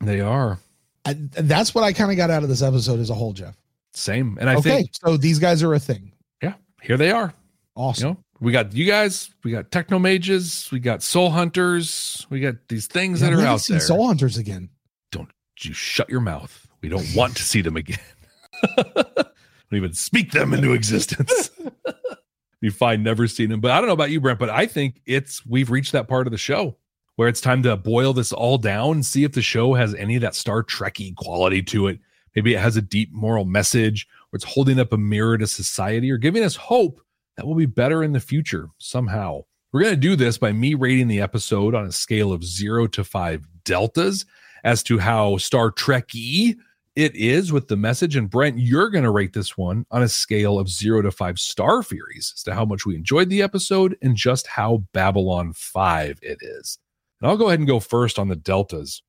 [0.00, 0.58] they are
[1.04, 3.54] I, that's what I kind of got out of this episode as a whole, Jeff.
[3.94, 4.36] same.
[4.40, 6.10] And I okay, think so these guys are a thing.
[6.42, 7.32] yeah, here they are.
[7.76, 8.08] Awesome.
[8.08, 12.40] You know, we got you guys, we got techno mages, we got soul hunters, we
[12.40, 13.86] got these things Yeah, that are out seen there.
[13.86, 14.68] Soul Hunters again.
[15.12, 15.30] Don't
[15.60, 16.66] you shut your mouth.
[16.82, 17.98] We don't want to see them again.
[19.70, 21.50] don't even speak them into existence.
[22.60, 23.60] be fine never seen them.
[23.60, 26.26] But I don't know about you, Brent, but I think it's we've reached that part
[26.26, 26.76] of the show
[27.16, 30.16] where it's time to boil this all down and see if the show has any
[30.16, 31.98] of that Star Trekky quality to it.
[32.34, 36.10] Maybe it has a deep moral message or it's holding up a mirror to society
[36.10, 37.00] or giving us hope
[37.36, 39.42] that we'll be better in the future somehow.
[39.72, 42.86] We're going to do this by me rating the episode on a scale of zero
[42.88, 44.26] to five deltas
[44.64, 46.56] as to how Star Trekky
[46.96, 48.16] it is with the message.
[48.16, 51.38] And Brent, you're going to rate this one on a scale of zero to five
[51.38, 56.18] Star Furies as to how much we enjoyed the episode and just how Babylon 5
[56.22, 56.78] it is.
[57.20, 59.02] And I'll go ahead and go first on the deltas.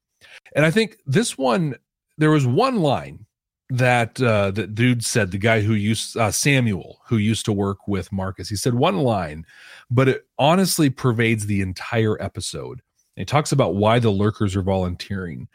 [0.53, 1.75] And I think this one,
[2.17, 3.25] there was one line
[3.69, 7.85] that uh that dude said the guy who used uh, Samuel who used to work
[7.85, 9.45] with Marcus he said one line
[9.91, 12.81] but it honestly pervades the entire episode
[13.17, 15.49] he talks about why the lurkers are volunteering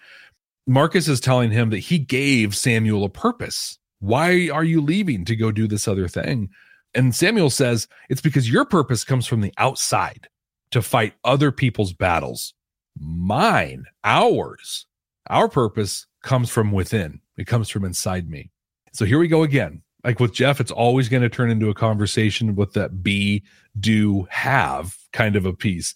[0.66, 5.36] Marcus is telling him that he gave Samuel a purpose why are you leaving to
[5.36, 6.48] go do this other thing
[6.94, 10.28] and Samuel says it's because your purpose comes from the outside
[10.72, 12.54] to fight other people's battles
[12.98, 14.86] mine ours
[15.30, 18.50] our purpose comes from within it comes from inside me.
[18.92, 19.82] So here we go again.
[20.04, 23.42] Like with Jeff, it's always going to turn into a conversation with that be,
[23.78, 25.94] do, have kind of a piece.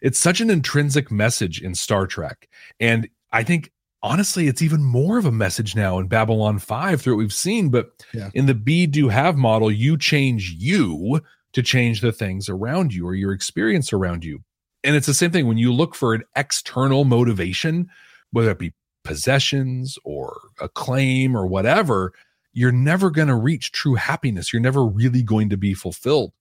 [0.00, 2.48] It's such an intrinsic message in Star Trek.
[2.78, 7.14] And I think honestly, it's even more of a message now in Babylon 5 through
[7.14, 7.68] what we've seen.
[7.70, 8.30] But Yeah.
[8.34, 11.20] in the be, do, have model, you change you
[11.52, 14.40] to change the things around you or your experience around you.
[14.84, 17.88] And it's the same thing when you look for an external motivation,
[18.30, 18.74] whether it be
[19.04, 22.12] possessions or acclaim or whatever,
[22.52, 24.52] you're never going to reach true happiness.
[24.52, 26.32] You're never really going to be fulfilled.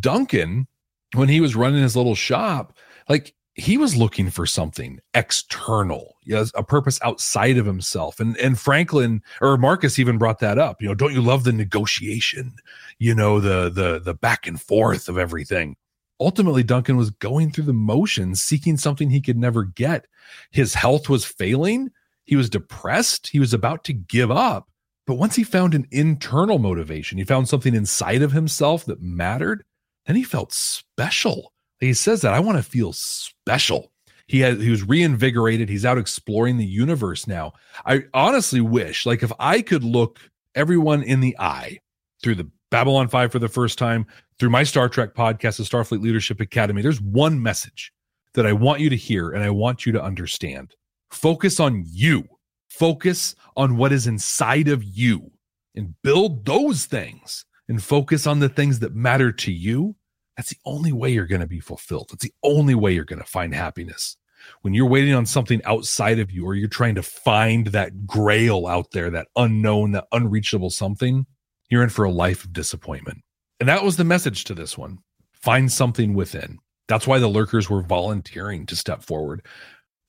[0.00, 0.66] Duncan,
[1.14, 2.76] when he was running his little shop,
[3.08, 8.18] like he was looking for something external, yes, a purpose outside of himself.
[8.18, 10.82] And and Franklin or Marcus even brought that up.
[10.82, 12.56] You know, don't you love the negotiation?
[12.98, 15.76] You know, the the the back and forth of everything.
[16.20, 20.06] Ultimately, Duncan was going through the motions, seeking something he could never get.
[20.50, 21.90] His health was failing.
[22.24, 23.28] He was depressed.
[23.28, 24.68] He was about to give up.
[25.06, 29.64] But once he found an internal motivation, he found something inside of himself that mattered,
[30.06, 31.52] then he felt special.
[31.84, 33.92] He says that I want to feel special.
[34.26, 35.68] He had he was reinvigorated.
[35.68, 37.52] He's out exploring the universe now.
[37.84, 40.18] I honestly wish, like, if I could look
[40.54, 41.78] everyone in the eye
[42.22, 44.06] through the Babylon 5 for the first time,
[44.38, 47.92] through my Star Trek podcast, the Starfleet Leadership Academy, there's one message
[48.32, 50.74] that I want you to hear and I want you to understand.
[51.10, 52.24] Focus on you.
[52.68, 55.30] Focus on what is inside of you
[55.76, 59.94] and build those things and focus on the things that matter to you.
[60.36, 62.08] That's the only way you're going to be fulfilled.
[62.10, 64.16] That's the only way you're going to find happiness.
[64.62, 68.66] When you're waiting on something outside of you or you're trying to find that grail
[68.66, 71.26] out there, that unknown, that unreachable something,
[71.70, 73.22] you're in for a life of disappointment.
[73.60, 74.98] And that was the message to this one.
[75.32, 76.58] Find something within.
[76.88, 79.46] That's why the lurkers were volunteering to step forward.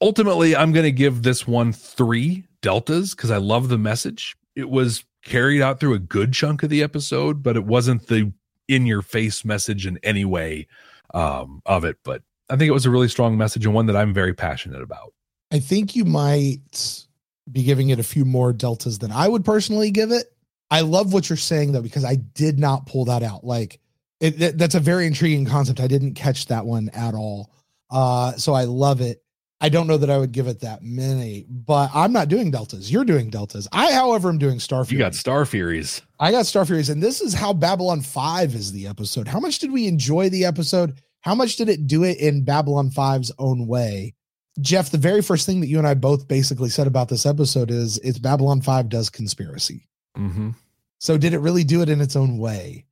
[0.01, 4.35] Ultimately, I'm going to give this one three deltas because I love the message.
[4.55, 8.33] It was carried out through a good chunk of the episode, but it wasn't the
[8.67, 10.67] in your face message in any way
[11.13, 11.97] um, of it.
[12.03, 14.81] But I think it was a really strong message and one that I'm very passionate
[14.81, 15.13] about.
[15.51, 17.05] I think you might
[17.51, 20.31] be giving it a few more deltas than I would personally give it.
[20.71, 23.43] I love what you're saying though, because I did not pull that out.
[23.43, 23.79] Like
[24.19, 25.79] it, that, that's a very intriguing concept.
[25.79, 27.51] I didn't catch that one at all.
[27.91, 29.21] Uh, so I love it.
[29.61, 32.91] I don't know that I would give it that many, but I'm not doing deltas.
[32.91, 33.67] You're doing deltas.
[33.71, 36.01] I, however, am doing Star You got Star Furies.
[36.19, 39.27] I got Star Furies, and this is how Babylon 5 is the episode.
[39.27, 40.99] How much did we enjoy the episode?
[41.21, 44.13] How much did it do it in Babylon 5's own way?
[44.61, 47.71] Jeff, the very first thing that you and I both basically said about this episode
[47.71, 49.87] is it's Babylon 5 does conspiracy.
[50.17, 50.51] Mm-hmm.
[50.99, 52.85] So did it really do it in its own way?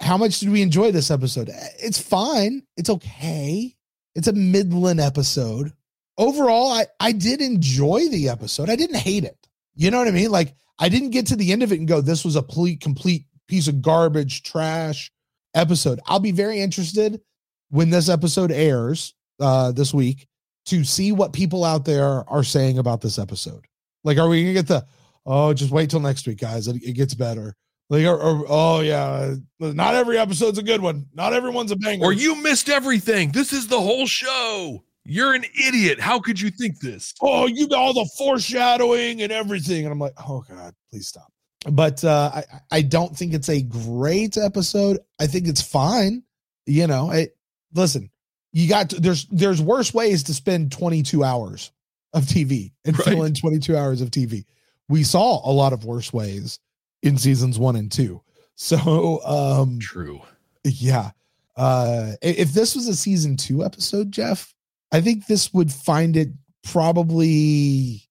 [0.00, 1.50] How much did we enjoy this episode?
[1.78, 2.62] It's fine.
[2.76, 3.76] It's okay.
[4.14, 5.72] It's a Midland episode.
[6.20, 8.68] Overall, I, I did enjoy the episode.
[8.68, 9.48] I didn't hate it.
[9.74, 10.30] You know what I mean?
[10.30, 12.82] Like I didn't get to the end of it and go, this was a complete,
[12.82, 15.10] complete piece of garbage, trash
[15.54, 15.98] episode.
[16.04, 17.22] I'll be very interested
[17.70, 20.28] when this episode airs uh, this week
[20.66, 23.64] to see what people out there are saying about this episode.
[24.04, 24.86] Like, are we gonna get the
[25.24, 26.68] oh, just wait till next week, guys?
[26.68, 27.56] It, it gets better.
[27.88, 31.06] Like, or, or, oh yeah, not every episode's a good one.
[31.14, 32.04] Not everyone's a banger.
[32.04, 33.32] Or you missed everything.
[33.32, 34.84] This is the whole show.
[35.10, 35.98] You're an idiot.
[35.98, 37.12] How could you think this?
[37.20, 39.84] oh, you got all the foreshadowing and everything.
[39.84, 41.32] And I'm like, oh God, please stop.
[41.70, 44.98] But uh, I, I don't think it's a great episode.
[45.20, 46.22] I think it's fine.
[46.66, 47.36] You know, it
[47.74, 48.08] listen,
[48.52, 51.72] you got to, there's there's worse ways to spend 22 hours
[52.12, 53.08] of TV and Right.
[53.08, 54.44] fill in 22 hours of TV.
[54.88, 56.60] We saw a lot of worse ways
[57.02, 58.22] in seasons one and two.
[58.54, 60.20] So um True.
[60.64, 61.10] yeah.
[61.56, 64.54] Uh if this was a season 2 episode, Jeff,
[64.92, 66.28] I think this would find it
[66.64, 68.02] probably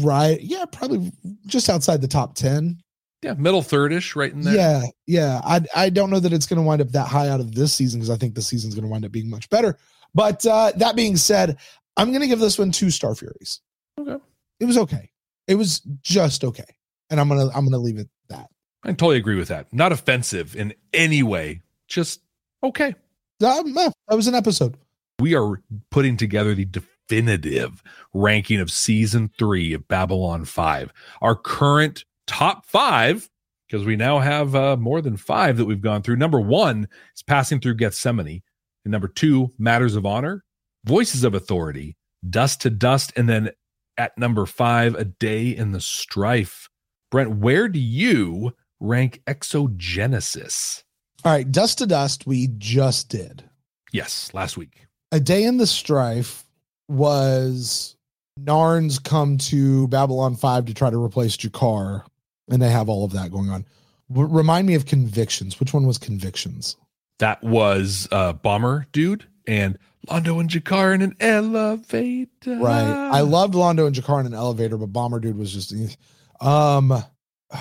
[0.00, 1.12] right yeah, probably
[1.46, 2.80] just outside the top 10.
[3.22, 4.54] Yeah, middle thirdish, right in there.
[4.54, 5.40] Yeah, yeah.
[5.44, 7.72] I I don't know that it's going to wind up that high out of this
[7.72, 9.78] season because I think the season's going to wind up being much better.
[10.14, 11.56] But uh that being said,
[11.96, 13.60] I'm going to give this one two Star Furies.
[13.98, 14.22] Okay.
[14.60, 15.10] It was okay.
[15.48, 16.64] It was just okay.
[17.08, 18.50] And I'm going to I'm going to leave it that.
[18.82, 19.72] I totally agree with that.
[19.72, 21.62] Not offensive in any way.
[21.88, 22.20] Just
[22.62, 22.94] okay.
[23.42, 24.76] Um, that was an episode.
[25.20, 30.92] We are putting together the definitive ranking of season three of Babylon 5.
[31.22, 33.28] Our current top five,
[33.68, 36.16] because we now have uh, more than five that we've gone through.
[36.16, 38.42] Number one is Passing Through Gethsemane.
[38.84, 40.44] And number two, Matters of Honor,
[40.84, 41.96] Voices of Authority,
[42.28, 43.12] Dust to Dust.
[43.16, 43.50] And then
[43.96, 46.68] at number five, A Day in the Strife.
[47.10, 50.82] Brent, where do you rank Exogenesis?
[51.24, 52.26] All right, dust to dust.
[52.26, 53.44] We just did.
[53.92, 54.86] Yes, last week.
[55.14, 56.42] A day in the strife
[56.88, 57.94] was
[58.40, 62.02] Narns come to Babylon 5 to try to replace G'Kar,
[62.50, 63.64] and they have all of that going on.
[64.12, 65.60] W- remind me of Convictions.
[65.60, 66.74] Which one was Convictions?
[67.20, 72.58] That was uh Bomber Dude and Londo and G'Kar in an elevator.
[72.58, 72.82] Right.
[72.82, 75.96] I loved Londo and G'Kar in an elevator, but Bomber Dude was just.
[76.40, 76.92] Um,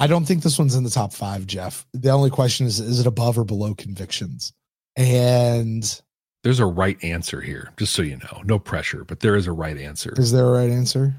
[0.00, 1.84] I don't think this one's in the top five, Jeff.
[1.94, 4.52] The only question is: is it above or below Convictions?
[4.98, 6.00] And
[6.42, 8.42] There's a right answer here, just so you know.
[8.44, 10.12] No pressure, but there is a right answer.
[10.18, 11.14] is there a right answer?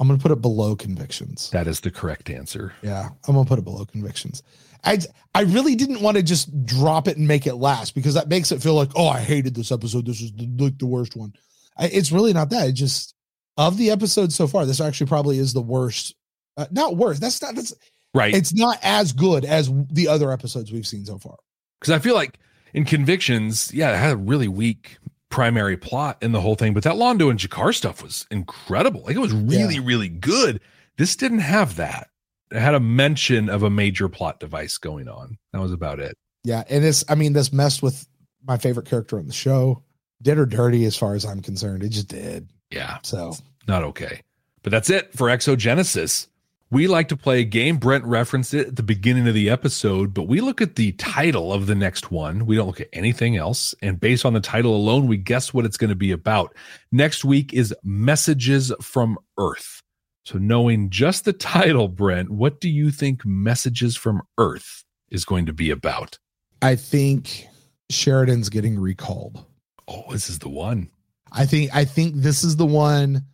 [0.00, 1.50] I'm gonna put it below Convictions.
[1.50, 2.72] That is the correct answer.
[2.82, 4.42] Yeah, I'm gonna put it below convictions.
[4.84, 4.98] I
[5.34, 8.52] I really didn't want to just drop it and make it last because that makes
[8.52, 10.06] it feel like oh I hated this episode.
[10.06, 11.32] This is the, like the worst one.
[11.76, 12.68] I, it's really not that.
[12.68, 13.14] It just
[13.56, 16.14] of the episodes so far, this actually probably is the worst.
[16.56, 17.20] Uh, not worst.
[17.20, 17.54] That's not.
[17.54, 17.74] That's
[18.14, 18.32] Right.
[18.34, 21.36] it's not as good as the other episodes we've seen so far.
[21.80, 22.38] Because I feel like
[22.74, 24.98] in Convictions, yeah, it had a really weak
[25.30, 29.02] primary plot in the whole thing, but that Londo and G'Kar stuff was incredible.
[29.02, 30.60] Like it was really, really good.
[30.96, 32.08] This didn't have that.
[32.50, 35.38] It had a mention of a major plot device going on.
[35.52, 36.16] That was about it.
[36.44, 38.06] Yeah, and it's I mean this messed with
[38.46, 39.82] my favorite character on the show.
[40.22, 41.82] Did or dirty as far as I'm concerned.
[41.82, 42.48] It just did.
[42.70, 43.34] Yeah, So
[43.66, 44.20] not okay.
[44.62, 46.28] But that's it for Exogenesis.
[46.70, 47.76] We like to play a game.
[47.76, 51.52] Brent referenced it at the beginning of the episode, but we look at the title
[51.52, 52.46] of the next one.
[52.46, 53.74] We don't look at anything else.
[53.82, 56.54] And based on the title alone, we guess what it's going to be about.
[56.90, 59.82] Next week is Messages from Earth.
[60.24, 65.44] So, knowing just the title, Brent, what do you think Messages from Earth is going
[65.46, 66.18] to be about?
[66.62, 67.46] I think
[67.90, 69.44] Sheridan's getting recalled.
[69.86, 70.88] Oh, this is the one.
[71.30, 73.24] I think I think this is the one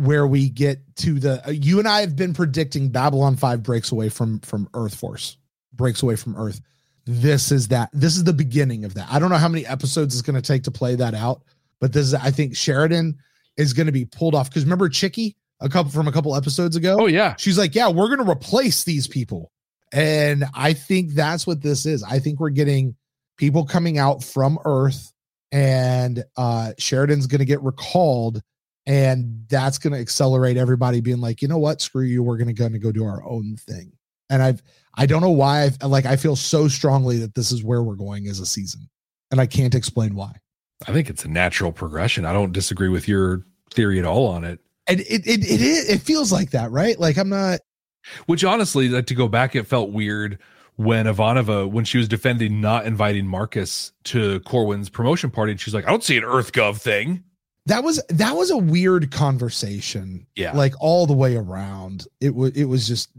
[0.00, 3.92] where we get to the uh, you and I have been predicting Babylon 5 breaks
[3.92, 5.36] away from from Earth Force.
[5.72, 6.60] Breaks away from Earth.
[7.06, 7.90] This is that.
[7.92, 9.08] This is the beginning of that.
[9.10, 11.42] I don't know how many episodes it's going to take to play that out,
[11.80, 13.18] but this is I think Sheridan
[13.56, 16.76] is going to be pulled off cuz remember Chicky a couple from a couple episodes
[16.76, 16.96] ago?
[17.00, 17.34] Oh, yeah.
[17.36, 19.52] She's like, "Yeah, we're going to replace these people."
[19.92, 22.02] And I think that's what this is.
[22.02, 22.94] I think we're getting
[23.36, 25.12] people coming out from Earth
[25.52, 28.42] and uh Sheridan's going to get recalled
[28.90, 31.80] and that's going to accelerate everybody being like, "You know what?
[31.80, 32.24] Screw you.
[32.24, 33.92] We're going to go and go do our own thing."
[34.30, 34.62] And I've
[34.96, 37.94] I don't know why I've like I feel so strongly that this is where we're
[37.94, 38.90] going as a season.
[39.30, 40.34] And I can't explain why.
[40.88, 42.24] I think it's a natural progression.
[42.24, 44.58] I don't disagree with your theory at all on it.
[44.88, 46.98] And it it it is it feels like that, right?
[46.98, 47.60] Like I'm not
[48.26, 50.40] Which honestly, like to go back, it felt weird
[50.74, 55.74] when Ivanova, when she was defending not inviting Marcus to Corwin's promotion party, and she's
[55.74, 57.22] like, I don't see an Earth Gov thing.
[57.66, 60.26] That was that was a weird conversation.
[60.34, 60.52] Yeah.
[60.56, 62.06] Like all the way around.
[62.20, 63.10] It was it was just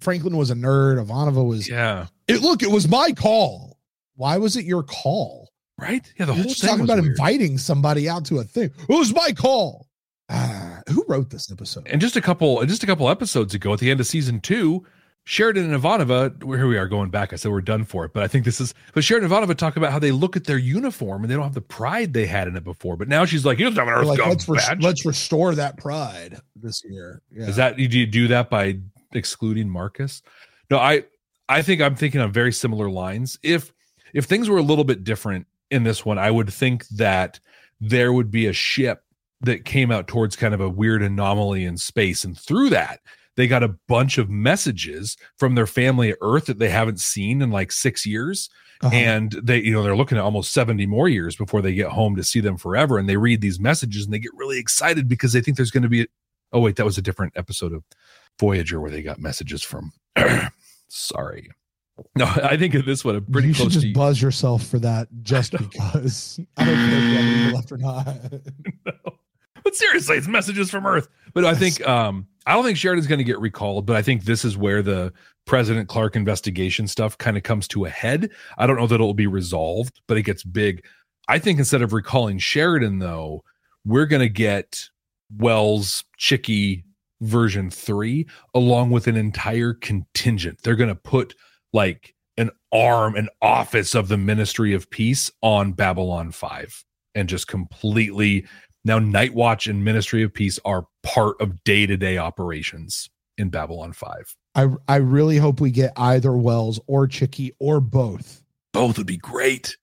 [0.00, 1.04] Franklin was a nerd.
[1.04, 2.06] Ivanova was Yeah.
[2.28, 3.78] it look, it was my call.
[4.16, 5.50] Why was it your call?
[5.78, 6.10] Right?
[6.18, 7.08] Yeah, the You're whole just talking about weird.
[7.12, 8.70] inviting somebody out to a thing.
[8.88, 9.86] It was my call.
[10.30, 11.86] Ah, who wrote this episode?
[11.86, 14.84] and just a couple just a couple episodes ago at the end of season two,
[15.28, 17.32] Sheridan and Ivanova, here we are going back.
[17.32, 19.56] I said we're done for it, but I think this is but Sheridan and Ivanova
[19.56, 22.26] talk about how they look at their uniform and they don't have the pride they
[22.26, 22.96] had in it before.
[22.96, 25.78] But now she's like, you don't have an Earth like, let's, res- let's restore that
[25.78, 27.22] pride this year.
[27.32, 27.46] Yeah.
[27.46, 28.78] Is that do you do that by
[29.14, 30.22] excluding Marcus?
[30.70, 31.02] No, I
[31.48, 33.36] I think I'm thinking on very similar lines.
[33.42, 33.72] If
[34.14, 37.40] if things were a little bit different in this one, I would think that
[37.80, 39.02] there would be a ship
[39.40, 43.00] that came out towards kind of a weird anomaly in space, and through that
[43.36, 47.42] they got a bunch of messages from their family at Earth that they haven't seen
[47.42, 48.48] in like six years.
[48.82, 48.94] Uh-huh.
[48.94, 52.14] And they, you know, they're looking at almost 70 more years before they get home
[52.16, 52.98] to see them forever.
[52.98, 55.82] And they read these messages and they get really excited because they think there's going
[55.82, 56.06] to be
[56.52, 57.82] Oh wait, that was a different episode of
[58.38, 59.92] Voyager where they got messages from.
[60.88, 61.50] Sorry.
[62.14, 63.16] No, I think of this one.
[63.16, 63.92] I'm pretty you should close just to.
[63.94, 66.38] buzz yourself for that just because.
[66.56, 69.04] I don't care if you have people left or not.
[69.64, 71.08] but seriously, it's messages from Earth.
[71.34, 73.86] But I think um I don't think Sheridan's going to get recalled.
[73.86, 75.12] But I think this is where the
[75.46, 78.30] President Clark investigation stuff kind of comes to a head.
[78.56, 80.84] I don't know that it'll be resolved, but it gets big.
[81.28, 83.42] I think instead of recalling Sheridan, though,
[83.84, 84.88] we're going to get
[85.36, 86.84] Welles Chicky
[87.20, 90.62] version three along with an entire contingent.
[90.62, 91.34] They're going to put
[91.72, 96.84] like an arm, an office of the Ministry of Peace on Babylon 5
[97.14, 98.46] and just completely
[98.86, 104.36] now Night Watch and Ministry of Peace are part of day-to-day operations in Babylon 5.
[104.54, 108.42] I I really hope we get either Welles or Chicky or both.
[108.72, 109.76] Both would be great.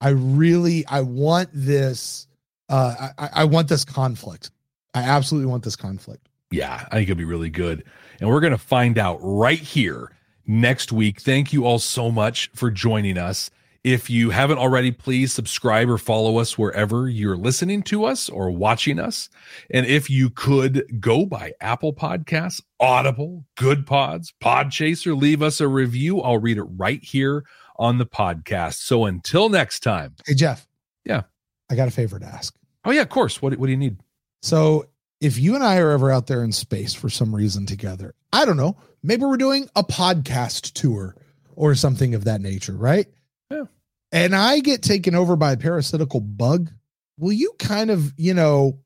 [0.00, 2.28] I really I want this
[2.68, 4.50] uh I, I want this conflict.
[4.92, 6.28] I absolutely want this conflict.
[6.50, 7.82] Yeah, I think it'll be really good.
[8.20, 10.12] And we're going to find out right here
[10.46, 11.20] next week.
[11.20, 13.50] Thank you all so much for joining us.
[13.84, 18.50] If you haven't already, please subscribe or follow us wherever you're listening to us or
[18.50, 19.28] watching us.
[19.70, 26.22] And if you could go by Apple Podcasts, Audible, Goodpods, Podchaser, leave us a review.
[26.22, 27.44] I'll read it right here
[27.76, 28.76] on the podcast.
[28.76, 30.16] So until next time.
[30.26, 30.66] Hey Jeff.
[31.04, 31.24] Yeah.
[31.68, 32.56] I got a favor to ask.
[32.86, 33.42] Oh, yeah, of course.
[33.42, 33.98] What, what do you need?
[34.40, 34.86] So
[35.20, 38.46] if you and I are ever out there in space for some reason together, I
[38.46, 41.16] don't know, maybe we're doing a podcast tour
[41.54, 43.08] or something of that nature, right?
[43.54, 43.64] Yeah.
[44.12, 46.70] And I get taken over by a parasitical bug.
[47.18, 48.78] Will you kind of, you know,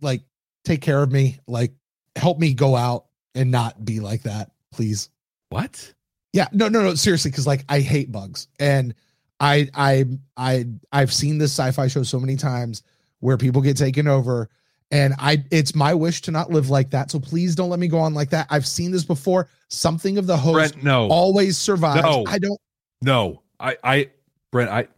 [0.00, 0.22] like
[0.64, 1.72] take care of me, like
[2.16, 5.10] help me go out and not be like that, please?
[5.48, 5.94] What?
[6.32, 8.94] Yeah, no, no, no, seriously, because like I hate bugs, and
[9.40, 10.04] I, I,
[10.36, 12.84] I, I've seen this sci-fi show so many times
[13.18, 14.48] where people get taken over,
[14.92, 17.10] and I, it's my wish to not live like that.
[17.10, 18.46] So please don't let me go on like that.
[18.50, 19.48] I've seen this before.
[19.68, 21.08] Something of the host Brent, no.
[21.08, 22.02] always survives.
[22.02, 22.24] No.
[22.28, 22.60] I don't.
[23.02, 24.10] No, I, I,
[24.50, 24.88] Brent, I,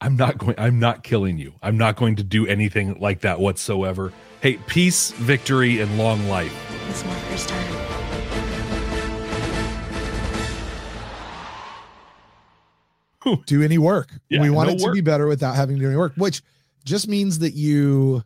[0.00, 0.54] I'm not going.
[0.58, 1.54] I'm not killing you.
[1.62, 4.12] I'm not going to do anything like that whatsoever.
[4.40, 6.54] Hey, peace, victory, and long life.
[6.90, 7.84] It's my first time.
[13.46, 14.10] do any work.
[14.28, 14.94] Yeah, we want no it to work.
[14.94, 16.42] be better without having to do any work, which
[16.84, 18.22] just means that you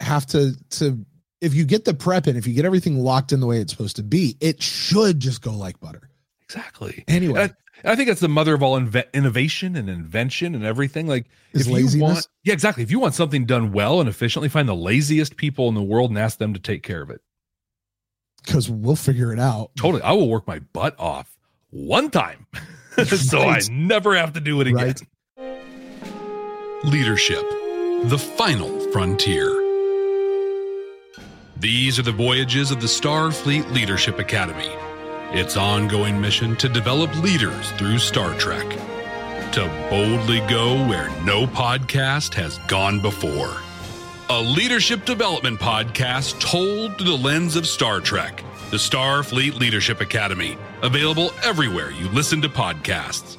[0.00, 1.04] have to to
[1.40, 3.72] if you get the prep in, if you get everything locked in the way it's
[3.72, 6.10] supposed to be, it should just go like butter.
[6.42, 7.04] Exactly.
[7.08, 7.50] Anyway, I,
[7.84, 11.06] I think that's the mother of all inve- innovation and invention and everything.
[11.06, 12.82] Like, Is if you want, yeah, exactly.
[12.82, 16.10] If you want something done well and efficiently, find the laziest people in the world
[16.10, 17.20] and ask them to take care of it.
[18.44, 19.70] because we'll figure it out.
[19.76, 20.02] Totally.
[20.02, 21.36] I will work my butt off
[21.70, 22.46] one time
[23.04, 23.68] so Right.
[23.68, 24.94] I never have to do it again.
[25.38, 26.84] Right.
[26.84, 27.42] Leadership,
[28.04, 29.48] the final frontier.
[31.56, 34.68] These are the voyages of the Starfleet Leadership Academy,
[35.34, 38.68] its ongoing mission to develop leaders through Star Trek,
[39.52, 43.56] to boldly go where no podcast has gone before.
[44.30, 50.56] A leadership development podcast told through the lens of Star Trek, the Starfleet Leadership Academy,
[50.82, 53.36] available everywhere you listen to podcasts.